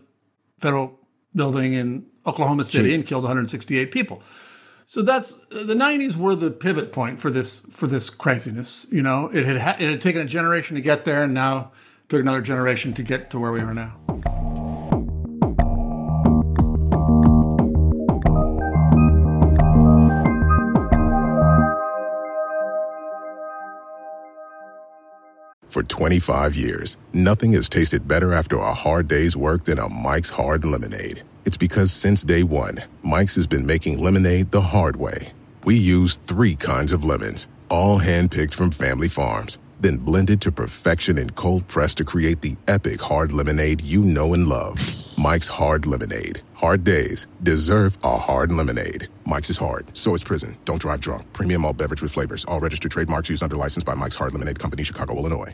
[0.59, 0.99] federal
[1.33, 3.01] building in Oklahoma City Jesus.
[3.01, 4.21] and killed 168 people.
[4.85, 8.85] So that's the '90s were the pivot point for this for this craziness.
[8.91, 11.71] You know, it had ha- it had taken a generation to get there, and now
[12.09, 14.54] took another generation to get to where we are now.
[25.75, 30.29] For 25 years, nothing has tasted better after a hard day's work than a Mike's
[30.29, 31.23] Hard Lemonade.
[31.43, 35.33] It's because since day one, Mike's has been making lemonade the hard way.
[35.65, 41.17] We use three kinds of lemons, all handpicked from family farms, then blended to perfection
[41.17, 44.79] and cold pressed to create the epic hard lemonade you know and love.
[45.17, 46.41] Mike's Hard Lemonade.
[46.53, 49.09] Hard days deserve a hard lemonade.
[49.25, 50.55] Mike's is hard, so is prison.
[50.63, 51.33] Don't drive drunk.
[51.33, 52.45] Premium all beverage with flavors.
[52.45, 55.53] All registered trademarks used under license by Mike's Hard Lemonade Company, Chicago, Illinois.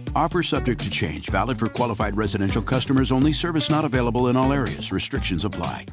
[0.15, 4.51] Offer subject to change, valid for qualified residential customers only, service not available in all
[4.51, 4.91] areas.
[4.91, 5.85] Restrictions apply.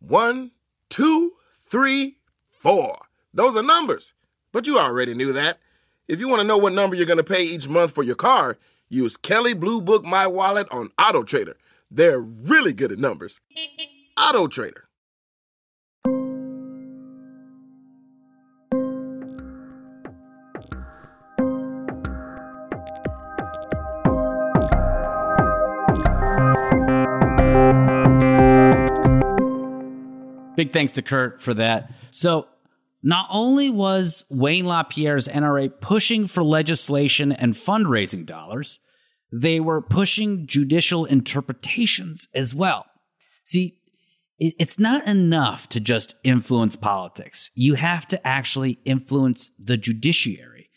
[0.00, 0.50] One,
[0.90, 2.18] two, three,
[2.50, 2.98] four.
[3.32, 4.12] Those are numbers.
[4.52, 5.58] But you already knew that.
[6.06, 8.14] If you want to know what number you're going to pay each month for your
[8.14, 8.58] car,
[8.88, 11.56] use Kelley Blue Book My Wallet on Auto Trader.
[11.90, 13.40] They're really good at numbers.
[14.18, 14.85] Auto Trader.
[30.56, 31.92] Big thanks to Kurt for that.
[32.10, 32.48] So,
[33.02, 38.80] not only was Wayne LaPierre's NRA pushing for legislation and fundraising dollars,
[39.30, 42.86] they were pushing judicial interpretations as well.
[43.44, 43.78] See,
[44.38, 47.50] it's not enough to just influence politics.
[47.54, 50.68] You have to actually influence the judiciary.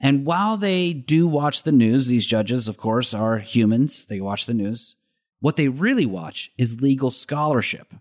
[0.00, 4.04] And while they do watch the news, these judges, of course, are humans.
[4.06, 4.96] They watch the news.
[5.40, 7.94] What they really watch is legal scholarship.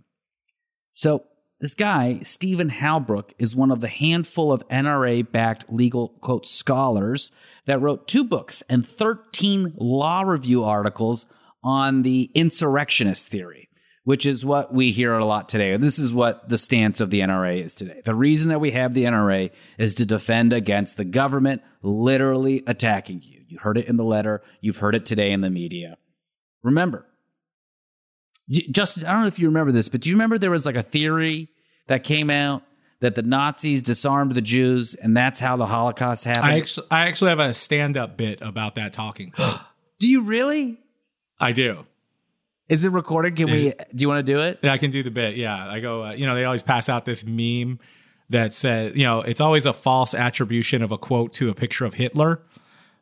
[0.91, 1.25] So,
[1.59, 7.31] this guy, Stephen Halbrook, is one of the handful of NRA backed legal quote scholars
[7.65, 11.27] that wrote two books and 13 law review articles
[11.63, 13.69] on the insurrectionist theory,
[14.05, 15.73] which is what we hear a lot today.
[15.73, 18.01] And this is what the stance of the NRA is today.
[18.03, 23.21] The reason that we have the NRA is to defend against the government literally attacking
[23.21, 23.41] you.
[23.47, 25.97] You heard it in the letter, you've heard it today in the media.
[26.63, 27.05] Remember,
[28.49, 30.75] Justin, I don't know if you remember this, but do you remember there was like
[30.75, 31.49] a theory
[31.87, 32.63] that came out
[32.99, 36.45] that the Nazis disarmed the Jews and that's how the Holocaust happened?
[36.45, 39.33] I actually, I actually have a stand-up bit about that talking.
[39.99, 40.79] do you really?
[41.39, 41.85] I do.
[42.67, 43.35] Is it recorded?
[43.35, 43.73] Can we?
[43.93, 44.59] Do you want to do it?
[44.61, 45.35] Yeah, I can do the bit.
[45.35, 46.05] Yeah, I go.
[46.05, 47.79] Uh, you know, they always pass out this meme
[48.29, 51.83] that says, you know, it's always a false attribution of a quote to a picture
[51.83, 52.41] of Hitler.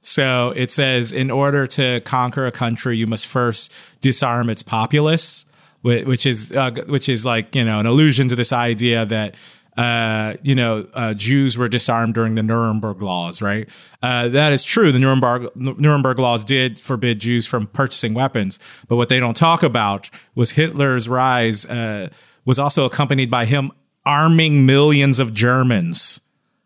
[0.02, 5.46] So it says, in order to conquer a country, you must first disarm its populace,
[5.82, 9.36] which is uh, which is like you know an allusion to this idea that
[9.80, 13.70] uh, you know, uh, Jews were disarmed during the Nuremberg laws, right?
[14.04, 14.92] Uh, that is true.
[14.92, 18.60] The Nuremberg Nuremberg laws did forbid Jews from purchasing weapons,
[18.90, 22.10] but what they don't talk about was Hitler's rise uh,
[22.44, 23.72] was also accompanied by him
[24.06, 26.20] arming millions of Germans.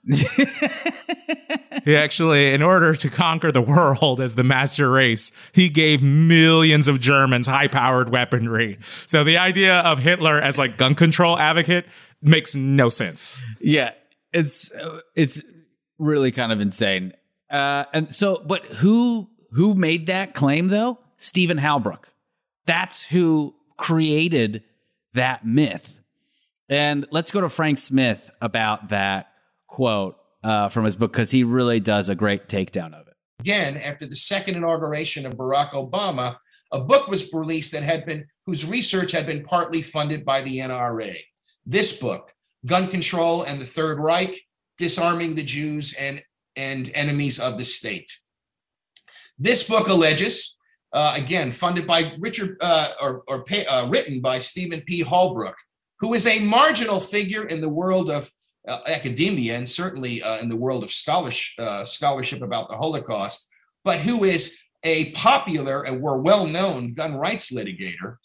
[1.86, 6.88] he actually, in order to conquer the world as the master race, he gave millions
[6.90, 8.80] of Germans high powered weaponry.
[9.06, 11.86] So the idea of Hitler as like gun control advocate
[12.22, 13.42] makes no sense.
[13.62, 13.92] Yeah,
[14.34, 14.72] it's
[15.16, 15.44] it's
[16.00, 17.14] really kind of insane.
[17.50, 21.00] Uh, and so, but who who made that claim though?
[21.18, 22.06] Stephen Halbrook.
[22.66, 24.64] That's who created
[25.14, 26.00] that myth.
[26.70, 29.33] And let's go to Frank Smyth about that
[29.74, 33.16] quote uh, from his book because he really does a great takedown of it.
[33.40, 36.38] Again, after the second inauguration of Barack Obama,
[36.72, 40.60] a book was released that had been whose research had been partly funded by the
[40.60, 41.16] NRA.
[41.66, 42.34] This book,
[42.68, 44.42] Gun Control and the Third Reich,
[44.78, 46.22] Disarming the Jews and,
[46.56, 48.12] and Enemies of the State.
[49.40, 50.56] This book alleges,
[50.94, 55.04] uh, again, funded by Richard uh, or, or pay, uh, written by Stephen P.
[55.04, 55.56] Halbrook,
[56.00, 58.30] who is a marginal figure in the world of
[58.68, 63.50] uh, academia and certainly uh, in the world of scholarship, uh, scholarship about the Holocaust,
[63.84, 68.18] but who is a popular and we're well-known gun rights litigator.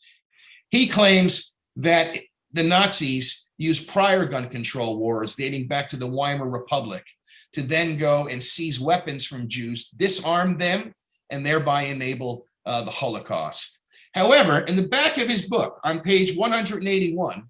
[0.71, 2.19] He claims that
[2.53, 7.05] the Nazis used prior gun control wars dating back to the Weimar Republic
[7.53, 10.93] to then go and seize weapons from Jews, disarm them,
[11.31, 13.81] and thereby enable uh, the Holocaust.
[14.15, 17.45] However, in the back of his book, on page 181,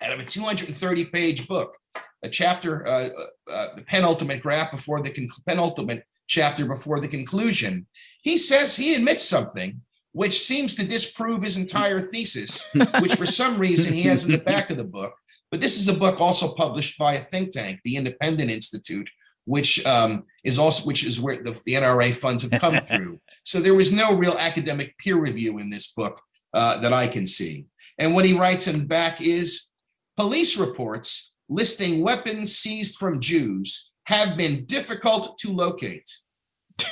[0.00, 1.76] out of a 230 page book,
[2.22, 7.08] a chapter, uh, uh, uh, the penultimate graph before the con- penultimate chapter before the
[7.08, 7.86] conclusion,
[8.22, 9.80] he says he admits something
[10.12, 12.62] which seems to disprove his entire thesis,
[13.00, 15.14] which for some reason he has in the back of the book.
[15.50, 19.08] But this is a book also published by a think tank, the Independent Institute,
[19.44, 23.20] which um, is also which is where the, the, NRA funds have come through.
[23.44, 26.20] So there was no real academic peer review in this book
[26.54, 27.66] uh, that I can see.
[27.98, 29.68] And what he writes in back is
[30.16, 36.10] police reports listing weapons seized from Jews have been difficult to locate.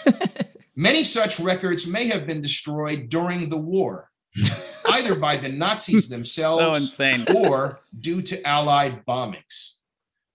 [0.76, 4.10] Many such records may have been destroyed during the war,
[4.90, 9.76] either by the Nazis themselves so or due to Allied bombings.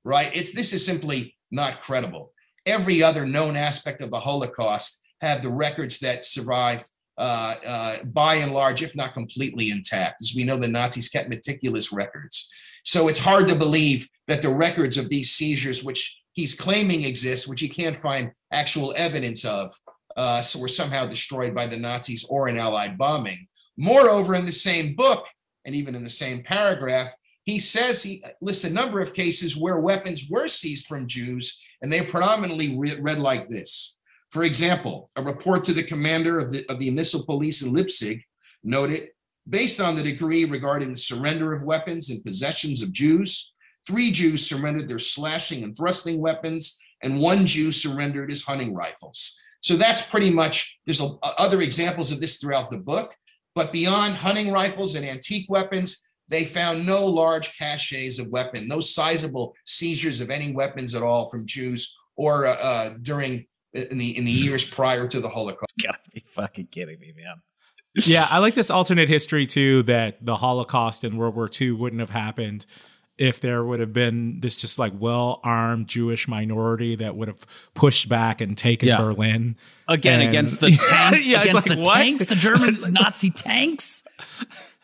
[0.03, 0.29] Right?
[0.35, 2.33] It's this is simply not credible.
[2.65, 8.35] Every other known aspect of the Holocaust have the records that survived uh, uh, by
[8.35, 10.21] and large, if not completely intact.
[10.21, 12.49] As we know, the Nazis kept meticulous records.
[12.85, 17.47] So it's hard to believe that the records of these seizures, which he's claiming exist,
[17.47, 19.73] which he can't find actual evidence of,
[20.15, 23.47] uh, so were somehow destroyed by the Nazis or an Allied bombing.
[23.75, 25.27] Moreover, in the same book
[25.65, 27.13] and even in the same paragraph,
[27.43, 31.91] he says he lists a number of cases where weapons were seized from Jews, and
[31.91, 33.97] they predominantly re- read like this.
[34.29, 38.21] For example, a report to the commander of the, of the municipal police in Leipzig
[38.63, 39.09] noted
[39.47, 43.53] based on the degree regarding the surrender of weapons and possessions of Jews,
[43.87, 49.37] three Jews surrendered their slashing and thrusting weapons, and one Jew surrendered his hunting rifles.
[49.61, 53.13] So that's pretty much, there's a, other examples of this throughout the book,
[53.53, 58.79] but beyond hunting rifles and antique weapons, they found no large caches of weapons, no
[58.79, 64.17] sizable seizures of any weapons at all from Jews or uh, uh, during in the
[64.17, 65.73] in the years prior to the Holocaust.
[65.77, 67.41] You gotta be fucking kidding me, man
[67.95, 71.99] yeah, I like this alternate history too that the Holocaust and World War II wouldn't
[71.99, 72.65] have happened
[73.17, 77.45] if there would have been this just like well armed Jewish minority that would have
[77.73, 78.97] pushed back and taken yeah.
[78.97, 79.55] Berlin
[79.87, 81.27] again and, against the tanks.
[81.27, 81.95] yeah, against like, the what?
[81.95, 84.03] tanks, the German Nazi tanks.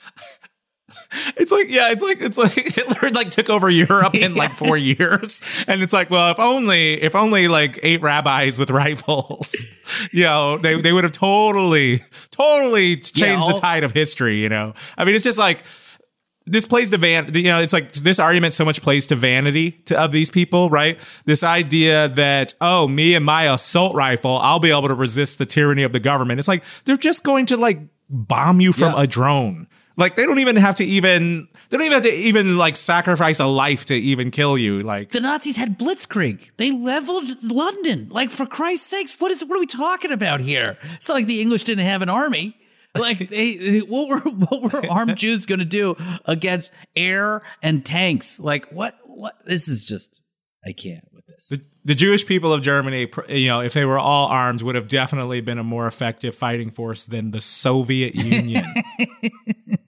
[1.35, 4.77] It's like yeah, it's like it's like Hitler like took over Europe in like four
[4.77, 9.65] years, and it's like well, if only if only like eight rabbis with rifles,
[10.11, 14.41] you know, they they would have totally totally changed yeah, all- the tide of history.
[14.41, 15.63] You know, I mean, it's just like
[16.45, 19.71] this plays to van you know it's like this argument so much plays to vanity
[19.85, 20.99] to, of these people right?
[21.25, 25.45] This idea that oh me and my assault rifle i'll be able to resist the
[25.45, 26.39] tyranny of the government.
[26.39, 27.79] It's like they're just going to like
[28.09, 29.03] bomb you from yeah.
[29.03, 29.67] a drone
[30.02, 33.40] like they don't even have to even they don't even have to even like sacrifice
[33.40, 34.84] a life to even kill you.
[34.84, 36.52] Like the Nazis had blitzkrieg.
[36.57, 38.10] They leveled London.
[38.10, 40.78] Like for Christ's sakes, what is what are we talking about here?
[40.95, 42.57] It's not like the English didn't have an army.
[42.98, 45.95] Like they, what were what were armed Jews going to do
[46.26, 48.40] against air and tanks?
[48.40, 50.22] Like what what this is just
[50.65, 51.49] I can't with this.
[51.49, 54.88] The, the Jewish people of Germany, you know, if they were all armed, would have
[54.88, 58.65] definitely been a more effective fighting force than the Soviet Union.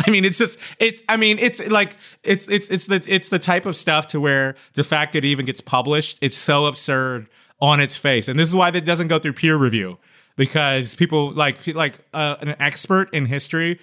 [0.06, 1.02] I mean, it's just it's.
[1.08, 4.54] I mean, it's like it's it's it's the it's the type of stuff to where
[4.74, 7.28] the fact that it even gets published, it's so absurd
[7.60, 9.98] on its face, and this is why it doesn't go through peer review
[10.36, 13.78] because people like like uh, an expert in history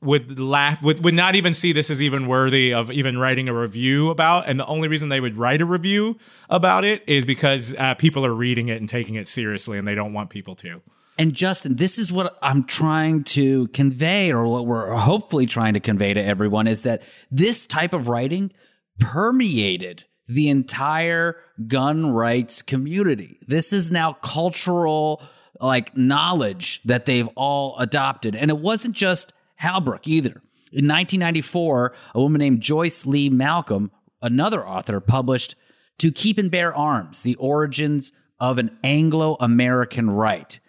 [0.00, 3.54] would laugh would, would not even see this as even worthy of even writing a
[3.54, 6.18] review about and the only reason they would write a review
[6.50, 9.94] about it is because uh, people are reading it and taking it seriously and they
[9.94, 10.80] don't want people to
[11.18, 15.80] And Justin, this is what I'm trying to convey, or what we're hopefully trying to
[15.80, 18.52] convey to everyone, is that this type of writing
[19.00, 21.36] permeated the entire
[21.66, 23.38] gun rights community.
[23.46, 25.20] This is now cultural
[25.60, 28.36] like knowledge that they've all adopted.
[28.36, 30.40] And it wasn't just Halbrook either.
[30.70, 33.90] In 1994, a woman named Joyce Lee Malcolm,
[34.22, 35.56] another author, published
[35.98, 40.60] To Keep and Bear Arms The Origins of an Anglo American Right.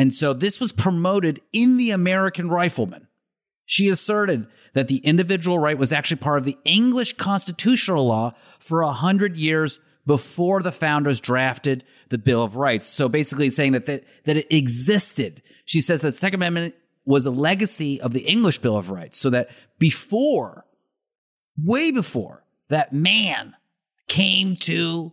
[0.00, 3.06] And so this was promoted in the American Rifleman.
[3.66, 8.80] She asserted that the individual right was actually part of the English constitutional law for
[8.80, 12.86] a hundred years before the founders drafted the Bill of Rights.
[12.86, 15.42] So basically, saying that, that that it existed.
[15.66, 19.28] She says that Second Amendment was a legacy of the English Bill of Rights, so
[19.28, 20.64] that before,
[21.58, 23.54] way before that man
[24.08, 25.12] came to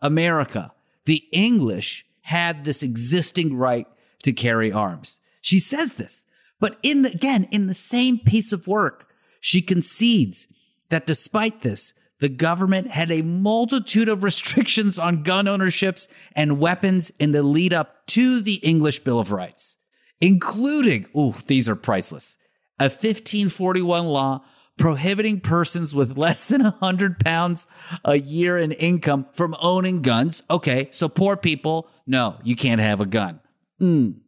[0.00, 0.72] America,
[1.06, 3.88] the English had this existing right
[4.22, 5.20] to carry arms.
[5.40, 6.26] She says this,
[6.60, 9.08] but in the, again, in the same piece of work,
[9.40, 10.48] she concedes
[10.90, 17.12] that despite this, the government had a multitude of restrictions on gun ownerships and weapons
[17.18, 19.78] in the lead up to the English Bill of Rights,
[20.20, 22.36] including, ooh, these are priceless,
[22.80, 24.42] a 1541 law
[24.78, 27.66] prohibiting persons with less than 100 pounds
[28.04, 30.42] a year in income from owning guns.
[30.50, 33.40] Okay, so poor people, no, you can't have a gun.
[33.80, 34.20] Mm.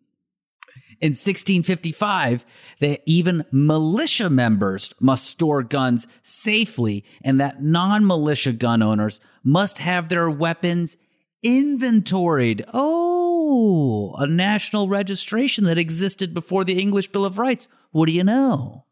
[1.00, 2.44] In 1655,
[2.80, 9.78] that even militia members must store guns safely, and that non militia gun owners must
[9.78, 10.98] have their weapons
[11.42, 12.64] inventoried.
[12.74, 17.66] Oh, a national registration that existed before the English Bill of Rights.
[17.92, 18.84] What do you know?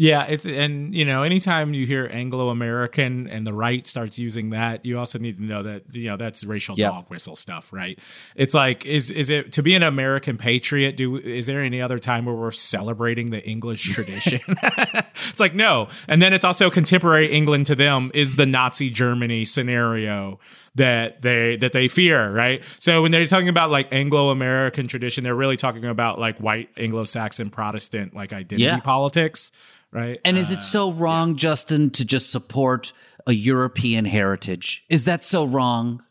[0.00, 4.50] Yeah, it, and you know, anytime you hear Anglo American and the right starts using
[4.50, 6.90] that, you also need to know that you know that's racial Yep.
[6.92, 7.98] dog whistle stuff, right?
[8.36, 10.96] It's like, is is it to be an American patriot?
[10.96, 14.40] Do is there any other time where we're celebrating the English tradition?
[14.46, 19.44] it's like no, and then it's also contemporary England to them is the Nazi Germany
[19.44, 20.38] scenario
[20.78, 22.62] that they that they fear, right?
[22.78, 26.70] So when they're talking about like Anglo American tradition, they're really talking about like white
[26.76, 28.80] Anglo Saxon Protestant like identity Yeah.
[28.80, 29.52] politics,
[29.92, 30.18] right?
[30.24, 32.92] And is it so wrong, Justin, to just support
[33.26, 34.84] a European heritage?
[34.88, 36.02] Is that so wrong?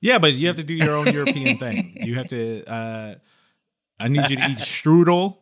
[0.00, 1.96] Yeah, but you have to do your own European thing.
[2.00, 2.64] You have to.
[2.66, 3.14] uh
[4.00, 5.38] I need you to eat strudel.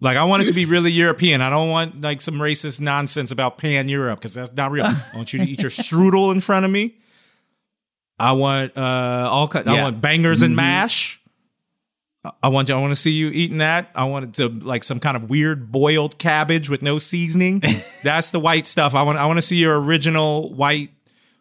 [0.00, 1.40] Like I want it to be really European.
[1.40, 4.86] I don't want like some racist nonsense about pan Europe because that's not real.
[4.86, 6.98] I want you to eat your strudel in front of me.
[8.18, 10.56] I want uh all ki- I want bangers and Mhm.
[10.56, 11.20] mash.
[12.42, 13.88] I- want you, I want to see you eating that.
[13.94, 17.62] I want it to like some kind of weird boiled cabbage with no seasoning.
[18.02, 18.94] That's the white stuff.
[18.96, 20.90] I want I want to see your original white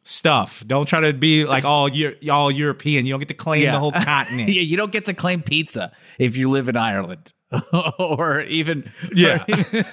[0.05, 0.63] stuff.
[0.65, 3.05] Don't try to be like all Eu- all European.
[3.05, 4.49] You don't get to claim the whole continent.
[4.49, 7.33] yeah, you don't get to claim pizza if you live in Ireland
[7.99, 9.43] or even Yeah.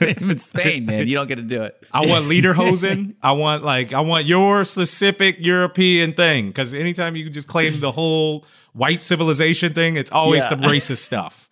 [0.01, 1.06] or even Spain, man.
[1.06, 1.74] You don't get to do it.
[1.93, 3.14] I want lederhosen.
[3.22, 7.93] I want like I want your specific European thing because anytime you just claim the
[7.93, 8.44] whole
[8.74, 10.48] white civilization thing, it's always Yeah.
[10.48, 11.48] some racist stuff.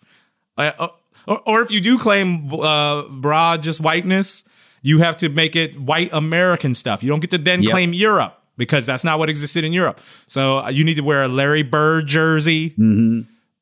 [0.57, 0.87] Uh, uh,
[1.27, 4.43] or, or if you do claim uh, broad just whiteness,
[4.81, 7.01] you have to make it white American stuff.
[7.03, 7.71] You don't get to then Yep.
[7.71, 9.99] claim Europe because that's not what existed in Europe.
[10.27, 12.75] So uh, you need to wear a Larry Bird jersey.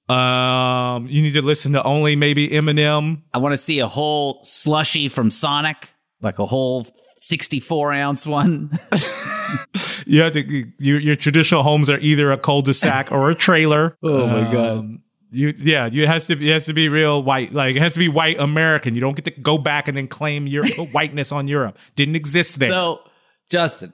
[0.09, 3.21] Um, you need to listen to only maybe Eminem.
[3.33, 6.85] I want to see a whole slushy from Sonic, like a whole
[7.17, 8.71] 64 ounce one.
[10.05, 10.43] You have to
[10.77, 13.97] your your traditional homes are either a cul-de-sac or a trailer.
[14.03, 14.77] Oh my God.
[14.77, 17.51] Um, You yeah, you has to it has to be real white.
[17.53, 18.93] Like it has to be white American.
[18.95, 21.77] You don't get to go back and then claim your whiteness on Europe.
[21.95, 22.69] Didn't exist there.
[22.69, 23.01] So,
[23.49, 23.93] Justin,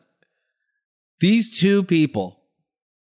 [1.20, 2.42] these two people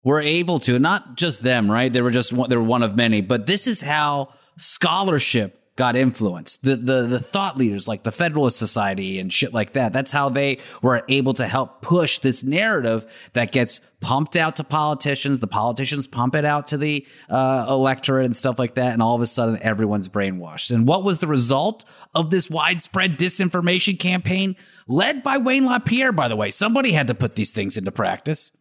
[0.03, 1.93] were able to, not just them, right?
[1.93, 5.97] They were just one, they were one of many, but this is how scholarship got
[5.97, 6.63] influenced.
[6.63, 9.93] The, the, the thought leaders like the Federalist Society and shit like that.
[9.93, 14.65] That's how they were able to help push this narrative that gets pumped out to
[14.65, 15.41] politicians.
[15.41, 18.93] The politicians pump it out to the uh, electorate and stuff like that.
[18.93, 20.71] And all of a sudden, everyone's brainwashed.
[20.71, 21.85] And what was the result
[22.15, 24.55] of this widespread disinformation campaign
[24.87, 26.51] led by Wayne LaPierre, by the way?
[26.51, 28.53] Somebody had to put these things into practice.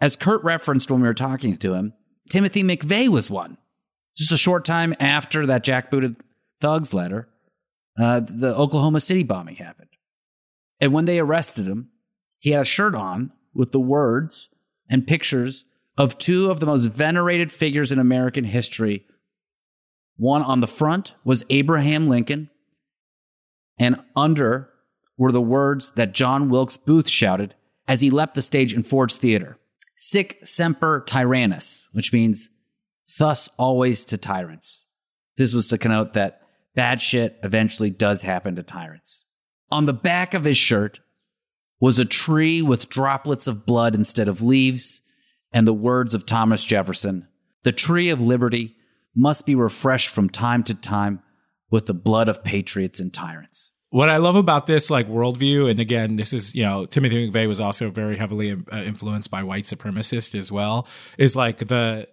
[0.00, 1.92] As Kurt referenced when we were talking to him,
[2.30, 3.58] Timothy McVeigh was one.
[4.16, 6.16] Just a short time after that jackbooted
[6.60, 7.28] thugs letter,
[7.98, 9.90] uh, the Oklahoma City bombing happened.
[10.80, 11.90] And when they arrested him,
[12.38, 14.48] he had a shirt on with the words
[14.88, 15.64] and pictures
[15.98, 19.04] of two of the most venerated figures in American history.
[20.16, 22.50] One on the front was Abraham Lincoln,
[23.78, 24.70] and under
[25.18, 27.54] were the words that John Wilkes Booth shouted
[27.86, 29.58] as he leapt the stage in Ford's Theater
[29.96, 32.48] Sic semper tyrannis, which means
[33.18, 34.86] thus always to tyrants.
[35.36, 36.39] This was to connote that
[36.74, 39.24] bad shit eventually does happen to tyrants.
[39.70, 41.00] On the back of his shirt
[41.80, 45.02] was a tree with droplets of blood instead of leaves
[45.52, 47.28] and the words of Thomas Jefferson
[47.62, 48.76] The tree of liberty
[49.14, 51.22] must be refreshed from time to time
[51.70, 53.72] with the blood of patriots and tyrants.
[53.90, 57.48] What I love about this like worldview, and again, this is you know Timothy McVeigh
[57.48, 60.86] was also very heavily uh, influenced by white supremacists as well.
[61.18, 62.06] Is like the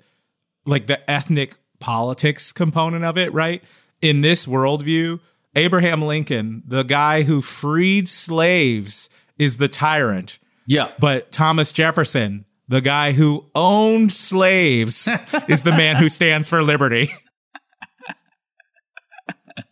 [0.66, 3.64] like the ethnic politics component of it, right?
[4.02, 5.20] In this worldview,
[5.56, 9.10] Abraham Lincoln, the guy who freed slaves,
[9.40, 10.38] is the tyrant.
[10.68, 10.92] Yeah.
[11.00, 15.10] But Thomas Jefferson, the guy who owned slaves,
[15.48, 17.12] is the man who stands for liberty.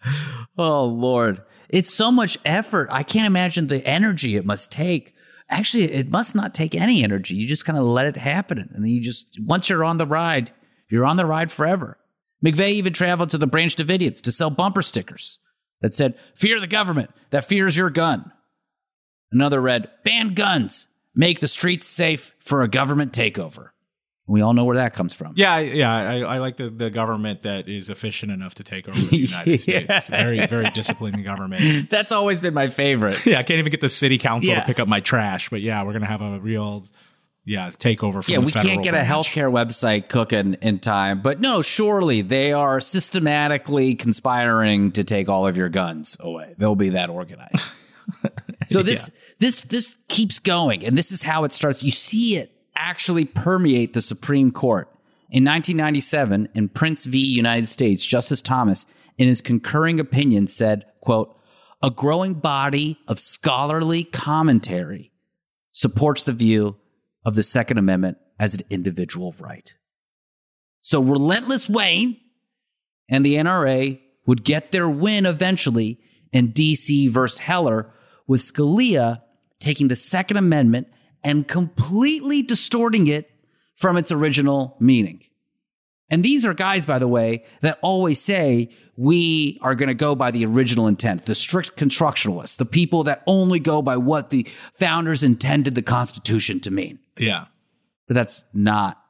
[0.58, 1.44] oh, Lord.
[1.70, 2.88] It's so much effort.
[2.92, 5.14] I can't imagine the energy it must take.
[5.50, 7.36] Actually, it must not take any energy.
[7.36, 8.58] You just kind of let it happen.
[8.58, 10.52] And then you just, once you're on the ride,
[10.90, 11.98] you're on the ride forever.
[12.44, 15.40] McVeigh even traveled to the Branch Davidians to sell bumper stickers
[15.82, 18.32] that said, Fear the government that fears your gun.
[19.32, 23.70] Another read, Ban guns, make the streets safe for a government takeover.
[24.28, 25.34] We all know where that comes from.
[25.36, 25.94] Yeah, yeah.
[25.94, 29.58] I, I like the, the government that is efficient enough to take over the United
[29.60, 30.08] States.
[30.08, 31.90] Very, very disciplined government.
[31.92, 33.24] That's always been my favorite.
[33.26, 34.62] Yeah, I can't even get the city council Yeah.
[34.62, 35.50] to pick up my trash.
[35.50, 36.88] But yeah, we're gonna have a real
[37.46, 38.24] yeah takeover.
[38.24, 41.22] From yeah, we can't get a healthcare website cooking in time.
[41.22, 46.56] But no, surely they are systematically conspiring to take all of your guns away.
[46.58, 47.72] They'll be that organized.
[48.68, 49.10] so this
[49.40, 51.84] this this keeps going, and this is how it starts.
[51.84, 54.90] You see it actually permeate the Supreme Court.
[55.32, 57.18] In 1997, in Printz v.
[57.18, 58.86] United States, Justice Thomas,
[59.18, 61.36] in his concurring opinion, said, quote,
[61.82, 65.12] a growing body of scholarly commentary
[65.72, 66.78] supports the view
[67.26, 69.76] of the Second Amendment as an individual right.
[70.82, 72.22] So Relentless Wayne
[73.10, 76.00] and the NRA would get their win eventually
[76.32, 77.92] in DC versus Heller,
[78.28, 79.22] with Scalia
[79.60, 80.88] taking the Second Amendment
[81.24, 83.32] and completely distorting it
[83.76, 85.22] from its original meaning.
[86.10, 90.16] And these are guys, by the way, that always say we are going to go
[90.16, 94.44] by the original intent, the strict constructionalists, the people that only go by what the
[94.74, 97.00] founders intended the Constitution to mean.
[97.18, 97.46] Yeah,
[98.08, 99.02] But that's not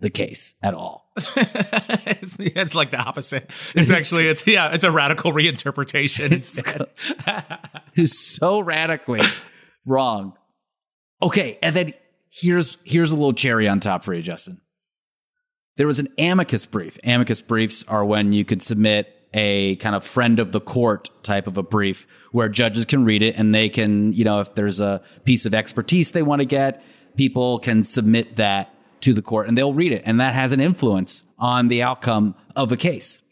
[0.00, 1.10] the case at all.
[1.16, 3.50] it's, it's like the opposite.
[3.74, 6.32] It's actually it's yeah, it's a radical reinterpretation.
[6.32, 6.86] instead.
[7.96, 9.20] It's so radically
[9.86, 10.32] wrong.
[11.22, 11.94] Okay, and then
[12.28, 14.60] here's here's a little cherry on top for you, Justin.
[15.76, 16.98] There was an amicus brief.
[17.04, 21.46] Amicus briefs are when you could submit a kind of friend of the court type
[21.46, 24.80] of a brief where judges can read it and they can, you know, if there's
[24.80, 26.82] a piece of expertise they want to get,
[27.16, 30.02] people can submit that to the court and they'll read it.
[30.04, 33.22] And that has an influence on the outcome of a case.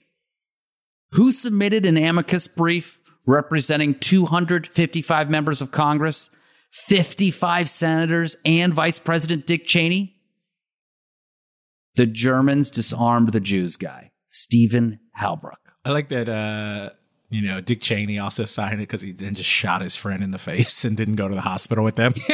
[1.12, 6.30] Who submitted an amicus brief representing 255 members of Congress,
[6.70, 10.16] 55 senators, and Vice President Dick Cheney?
[11.94, 15.58] The Germans disarmed the Jews guy, Stephen Halbrook.
[15.84, 16.28] I like that.
[16.28, 16.90] uh
[17.32, 20.30] you know, Dick Cheney also signed it because he then just shot his friend in
[20.32, 22.12] the face and didn't go to the hospital with them.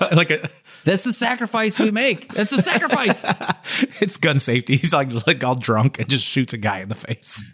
[0.00, 0.50] like a,
[0.84, 2.32] That's the sacrifice we make.
[2.34, 3.24] That's a sacrifice.
[4.00, 4.76] it's gun safety.
[4.76, 7.52] He's like like all drunk and just shoots a guy in the face.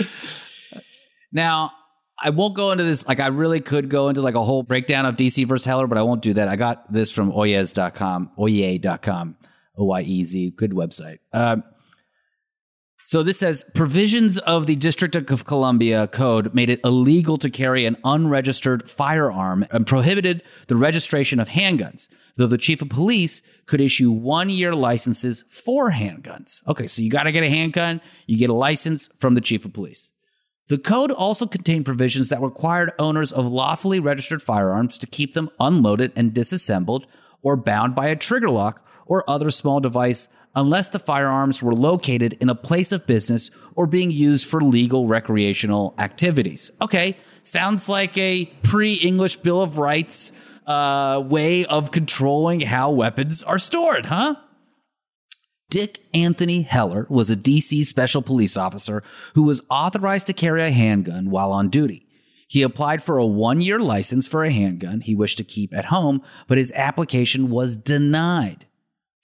[1.30, 1.72] Now,
[2.22, 3.06] I won't go into this.
[3.06, 5.98] Like, I really could go into like a whole breakdown of DC versus Heller, but
[5.98, 6.48] I won't do that.
[6.48, 9.36] I got this from oyez.com, oye.com,
[9.76, 10.50] O Y E Z.
[10.56, 11.18] Good website.
[11.32, 11.64] Um,
[13.08, 17.86] so this says provisions of the District of Columbia Code made it illegal to carry
[17.86, 23.80] an unregistered firearm and prohibited the registration of handguns, though the chief of police could
[23.80, 26.60] issue one year licenses for handguns.
[26.68, 29.64] Okay, so you got to get a handgun, you get a license from the chief
[29.64, 30.12] of police.
[30.68, 35.48] The code also contained provisions that required owners of lawfully registered firearms to keep them
[35.58, 37.06] unloaded and disassembled
[37.40, 42.34] or bound by a trigger lock or other small device unless the firearms were located
[42.40, 46.70] in a place of business or being used for legal recreational activities.
[46.80, 50.32] Okay, sounds like a pre English Bill of Rights
[50.66, 54.36] uh, way of controlling how weapons are stored, huh?
[55.70, 59.02] Dick Anthony Heller was a DC special police officer
[59.34, 62.06] who was authorized to carry a handgun while on duty.
[62.48, 65.86] He applied for a one year license for a handgun he wished to keep at
[65.86, 68.64] home, but his application was denied.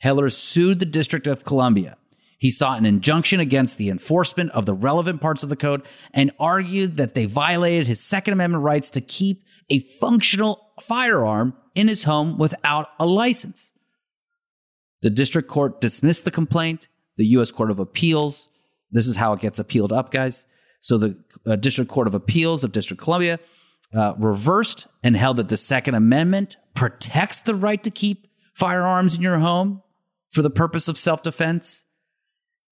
[0.04, 1.96] Heller sued the District of Columbia.
[2.36, 5.80] He sought an injunction against the enforcement of the relevant parts of the code
[6.12, 11.88] and argued that they violated his Second Amendment rights to keep a functional firearm in
[11.88, 13.72] his home without a license.
[15.00, 16.86] The district court dismissed the complaint.
[17.16, 17.50] The U.S.
[17.50, 18.50] Court of Appeals,
[18.90, 20.44] this is how it gets appealed up, guys.
[20.80, 23.40] So the uh, District Court of Appeals of District Columbia
[23.94, 29.22] uh, reversed and held that the Second Amendment protects the right to keep firearms in
[29.22, 29.80] your home
[30.34, 31.84] for the purpose of self defense.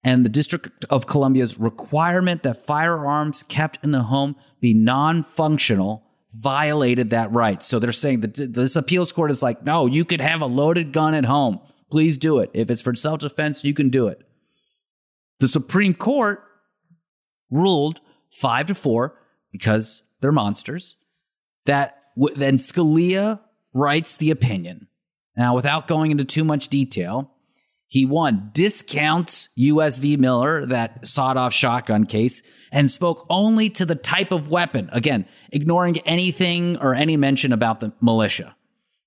[0.05, 6.03] And the District of Columbia's requirement that firearms kept in the home be non functional
[6.33, 7.63] violated that right.
[7.63, 10.91] So they're saying that this appeals court is like, no, you could have a loaded
[10.91, 11.61] gun at home.
[11.89, 12.49] Please do it.
[12.53, 14.21] If it's for self defense, you can do it.
[15.39, 16.43] The Supreme Court
[17.49, 19.17] ruled five to four
[19.51, 20.97] because they're monsters.
[21.65, 21.97] That
[22.35, 23.39] then Scalia
[23.73, 24.87] writes the opinion.
[25.37, 27.32] Now, without going into too much detail,
[27.93, 30.17] he won discounts US v.
[30.17, 32.41] Miller, that sawed off shotgun case,
[32.71, 34.89] and spoke only to the type of weapon.
[34.91, 38.55] Again, ignoring anything or any mention about the militia.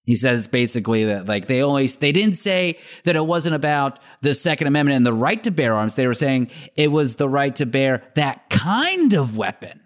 [0.05, 4.35] He says basically that like they only they didn't say that it wasn't about the
[4.35, 5.97] Second Amendment and the right to bear arms.
[5.97, 9.81] They were saying it was the right to bear that kind of weapon.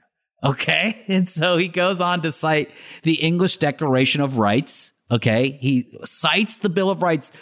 [0.44, 1.02] Okay.
[1.08, 2.70] And so he goes on to cite
[3.02, 4.92] the English Declaration of Rights.
[5.10, 5.58] Okay.
[5.58, 7.32] He cites the Bill of Rights,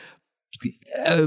[1.05, 1.26] uh,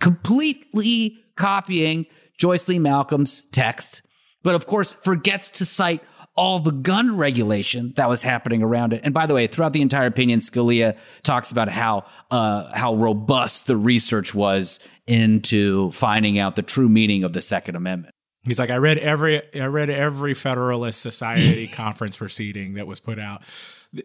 [0.00, 2.06] completely copying
[2.36, 4.02] Joyce Lee Malcolm's text,
[4.42, 6.02] but of course forgets to cite
[6.38, 9.00] all the gun regulation that was happening around it.
[9.02, 13.66] And by the way, throughout the entire opinion, Scalia talks about how uh, how robust
[13.66, 14.78] the research was
[15.08, 18.14] into finding out the true meaning of the Second Amendment.
[18.44, 23.18] He's like, I read every I read every Federalist Society conference proceeding that was put
[23.18, 23.42] out.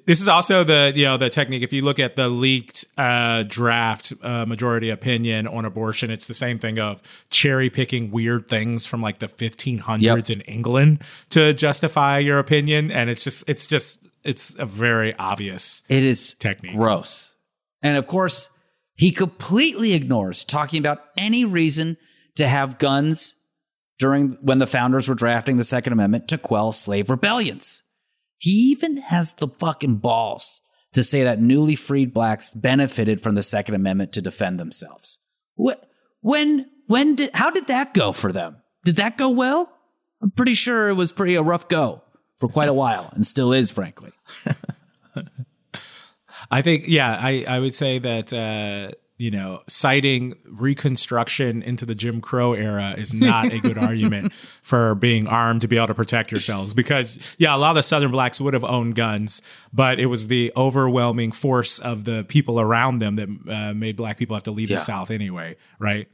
[0.06, 1.62] This is also the you know the technique.
[1.62, 6.34] If you look at the leaked uh, draft uh, majority opinion on abortion, it's the
[6.34, 10.30] same thing of cherry picking weird things from like the 1500s Yep.
[10.30, 11.02] in England
[11.32, 15.84] to justify your opinion, and it's just it's just it's a very obvious.
[15.90, 16.78] It is technique.
[16.78, 17.36] gross.
[17.82, 18.50] And of course,
[18.96, 21.98] he completely ignores talking about any reason
[22.36, 23.36] to have guns
[24.00, 27.83] during when the founders were drafting the Second Amendment to quell slave rebellions.
[28.44, 30.62] He even has the fucking balls
[30.92, 35.20] to say that newly freed blacks benefited from the Second Amendment to defend themselves.
[35.56, 35.90] What
[36.20, 38.58] when when did how did that go for them?
[38.84, 39.72] Did that go well?
[40.22, 42.04] I'm pretty sure it was pretty a rough go
[42.36, 44.12] for quite a while and still is, frankly.
[46.52, 51.96] I think, yeah, I, I would say that, uh, you know, citing Reconstruction into the
[51.96, 55.94] Jim Crow era is not a good argument for being armed to be able to
[55.94, 56.74] protect yourselves.
[56.74, 59.42] Because, yeah, a lot of the Southern blacks would have owned guns,
[59.72, 64.18] but it was the overwhelming force of the people around them that uh, made black
[64.18, 64.78] people have to leave Yeah.
[64.78, 66.08] the South anyway, right?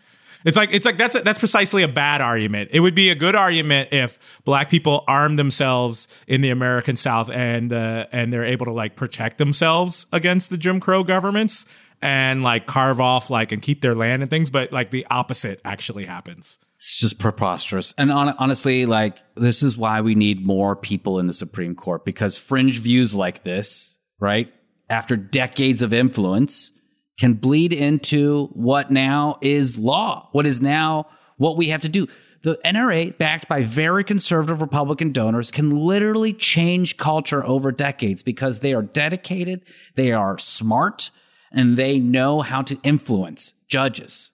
[0.46, 2.70] It's like it's like that's that's precisely a bad argument.
[2.72, 7.30] It would be a good argument if black people armed themselves in the American South
[7.30, 11.66] and uh, and they're able to like protect themselves against the Jim Crow governments
[12.02, 14.52] and like carve off like and keep their land and things.
[14.52, 16.60] But like the opposite actually happens.
[16.78, 17.94] It's just preposterous.
[17.98, 22.06] And hon- honestly, like, this is why we need more people in the Supreme Court
[22.06, 24.54] because fringe views like this, right,
[24.90, 26.72] after decades of influence,
[27.20, 31.06] can bleed into what now is law, what is now
[31.36, 32.08] what we have to do.
[32.44, 38.62] The NRA, backed by very conservative Republican donors, can literally change culture over decades because
[38.62, 39.66] they are dedicated,
[39.96, 41.12] they are smart,
[41.52, 44.32] and they know how to influence judges.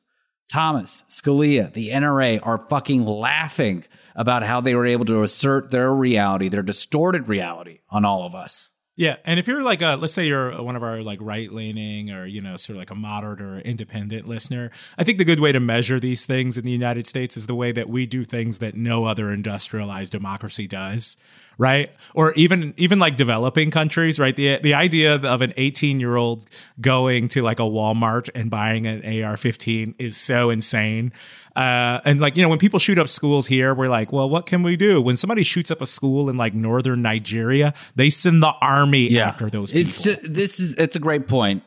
[0.48, 3.86] Thomas, Scalia, the NRA are fucking laughing
[4.16, 8.36] about how they were able to assert their reality, their distorted reality on all of
[8.36, 8.72] us.
[8.98, 11.52] Yeah, and if you're like a, let's say you're uh, one of our like right
[11.52, 15.26] leaning or you know sort of like a moderate or independent listener, I think the
[15.26, 18.06] good way to measure these things in the United States is the way that we
[18.06, 21.18] do things that no other industrialized democracy does,
[21.58, 21.90] right?
[22.14, 24.36] Or even even like developing countries, right?
[24.36, 26.50] The the idea of an 18 year old
[26.82, 31.12] going to like a Walmart and buying an AR-15 is so insane.
[31.56, 34.46] Uh, and like you know when people shoot up schools here we're like well what
[34.46, 38.44] can we do when somebody shoots up a school in like northern nigeria they send
[38.44, 41.64] the army after those people It's ju- this is it's a great point.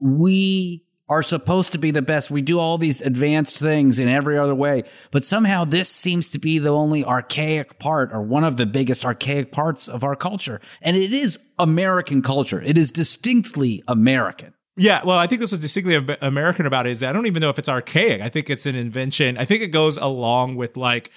[0.00, 2.30] We are supposed to be the best.
[2.30, 6.38] We do all these advanced things in every other way, but somehow this seems to
[6.38, 10.60] be the only archaic part or one of the biggest archaic parts of our culture.
[10.82, 12.60] And it is American culture.
[12.60, 14.52] It is distinctly American.
[14.78, 17.48] Yeah, well, I think this was distinctly American about it is I don't even know
[17.48, 18.20] if it's archaic.
[18.20, 19.38] I think it's an invention.
[19.38, 21.10] I think it goes along with like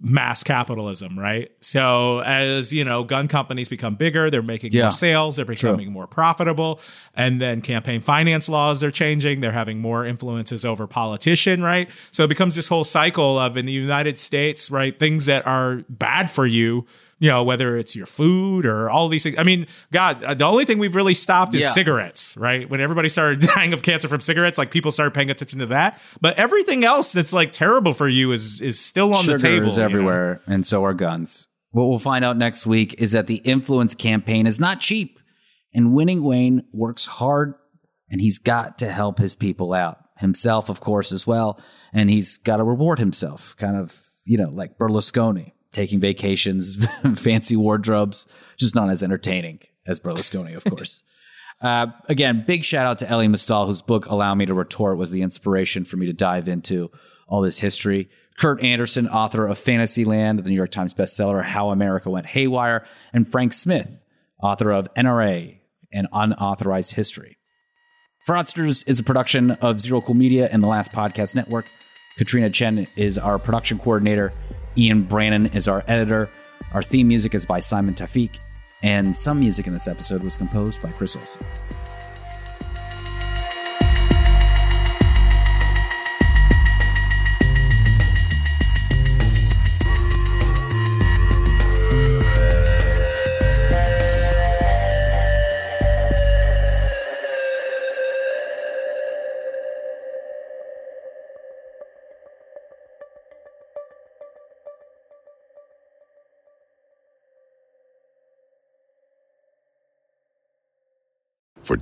[0.00, 1.52] mass capitalism, right?
[1.60, 4.82] So as you know, gun companies become bigger, they're making Yeah.
[4.84, 6.80] more sales, they're becoming more profitable,
[7.14, 9.40] and then campaign finance laws are changing.
[9.40, 11.88] They're having more influences over politician, right?
[12.10, 15.84] So it becomes this whole cycle of in the United States, right, things that are
[15.88, 16.86] bad for you.
[17.24, 19.36] You know, whether it's your food or all these things.
[19.38, 21.70] I mean, God, uh, the only thing we've really stopped is Yeah.
[21.70, 22.68] cigarettes, right?
[22.68, 25.98] When everybody started dying of cancer from cigarettes, like people started paying attention to that.
[26.20, 29.66] But everything else that's like terrible for you is is still on Sugar the table.
[29.66, 29.88] is you know?
[29.88, 31.48] everywhere, and so are guns.
[31.70, 35.18] What we'll find out next week is that the influence campaign is not cheap,
[35.72, 37.54] and Winning Wayne works hard,
[38.10, 41.58] and he's got to help his people out himself, of course, as well,
[41.92, 46.86] and he's got to reward himself, kind of you know like Berlusconi, taking vacations,
[47.16, 48.26] fancy wardrobes,
[48.56, 51.02] just not as entertaining as Berlusconi, of course.
[51.60, 55.12] Uh, again, big shout out to Elie Mystal, whose book Allow Me to Retort was
[55.12, 56.90] the inspiration for me to dive into
[57.28, 58.10] all this history.
[58.38, 63.26] Kurt Andersen, author of Fantasyland, the New York Times bestseller How America Went Haywire, and
[63.26, 64.02] Frank Smyth,
[64.42, 65.58] author of NRA
[65.92, 67.38] and Unauthorized History.
[68.28, 71.66] Fraudsters is a production of Zero Cool Media and the Last Podcast Network.
[72.18, 74.32] Katrina Chen is our production coordinator.
[74.76, 76.28] Ian Brannon is our editor.
[76.72, 78.38] Our theme music is by Simon Tafiq.
[78.82, 81.46] And some music in this episode was composed by Chris Olson.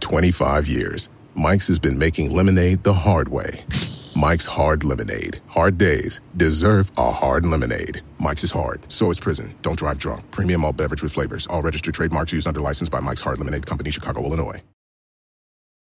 [0.03, 3.65] 25 years, Mike's has been making lemonade the hard way.
[4.15, 5.41] Mike's Hard Lemonade.
[5.47, 8.03] Hard days deserve a hard lemonade.
[8.19, 9.55] Mike's is hard, so is prison.
[9.63, 10.31] Don't drive drunk.
[10.31, 11.47] Premium all beverage with flavors.
[11.47, 14.61] All registered trademarks used under license by Mike's Hard Lemonade Company, Chicago, Illinois.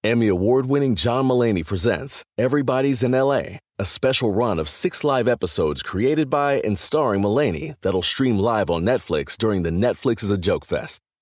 [0.03, 5.29] Emmy award winning John Mulaney presents Everybody's in LA, a special run of six live
[5.29, 10.31] episodes created by and starring Mulaney that'll stream live on Netflix during the Netflix is
[10.31, 11.01] a Joke Fest.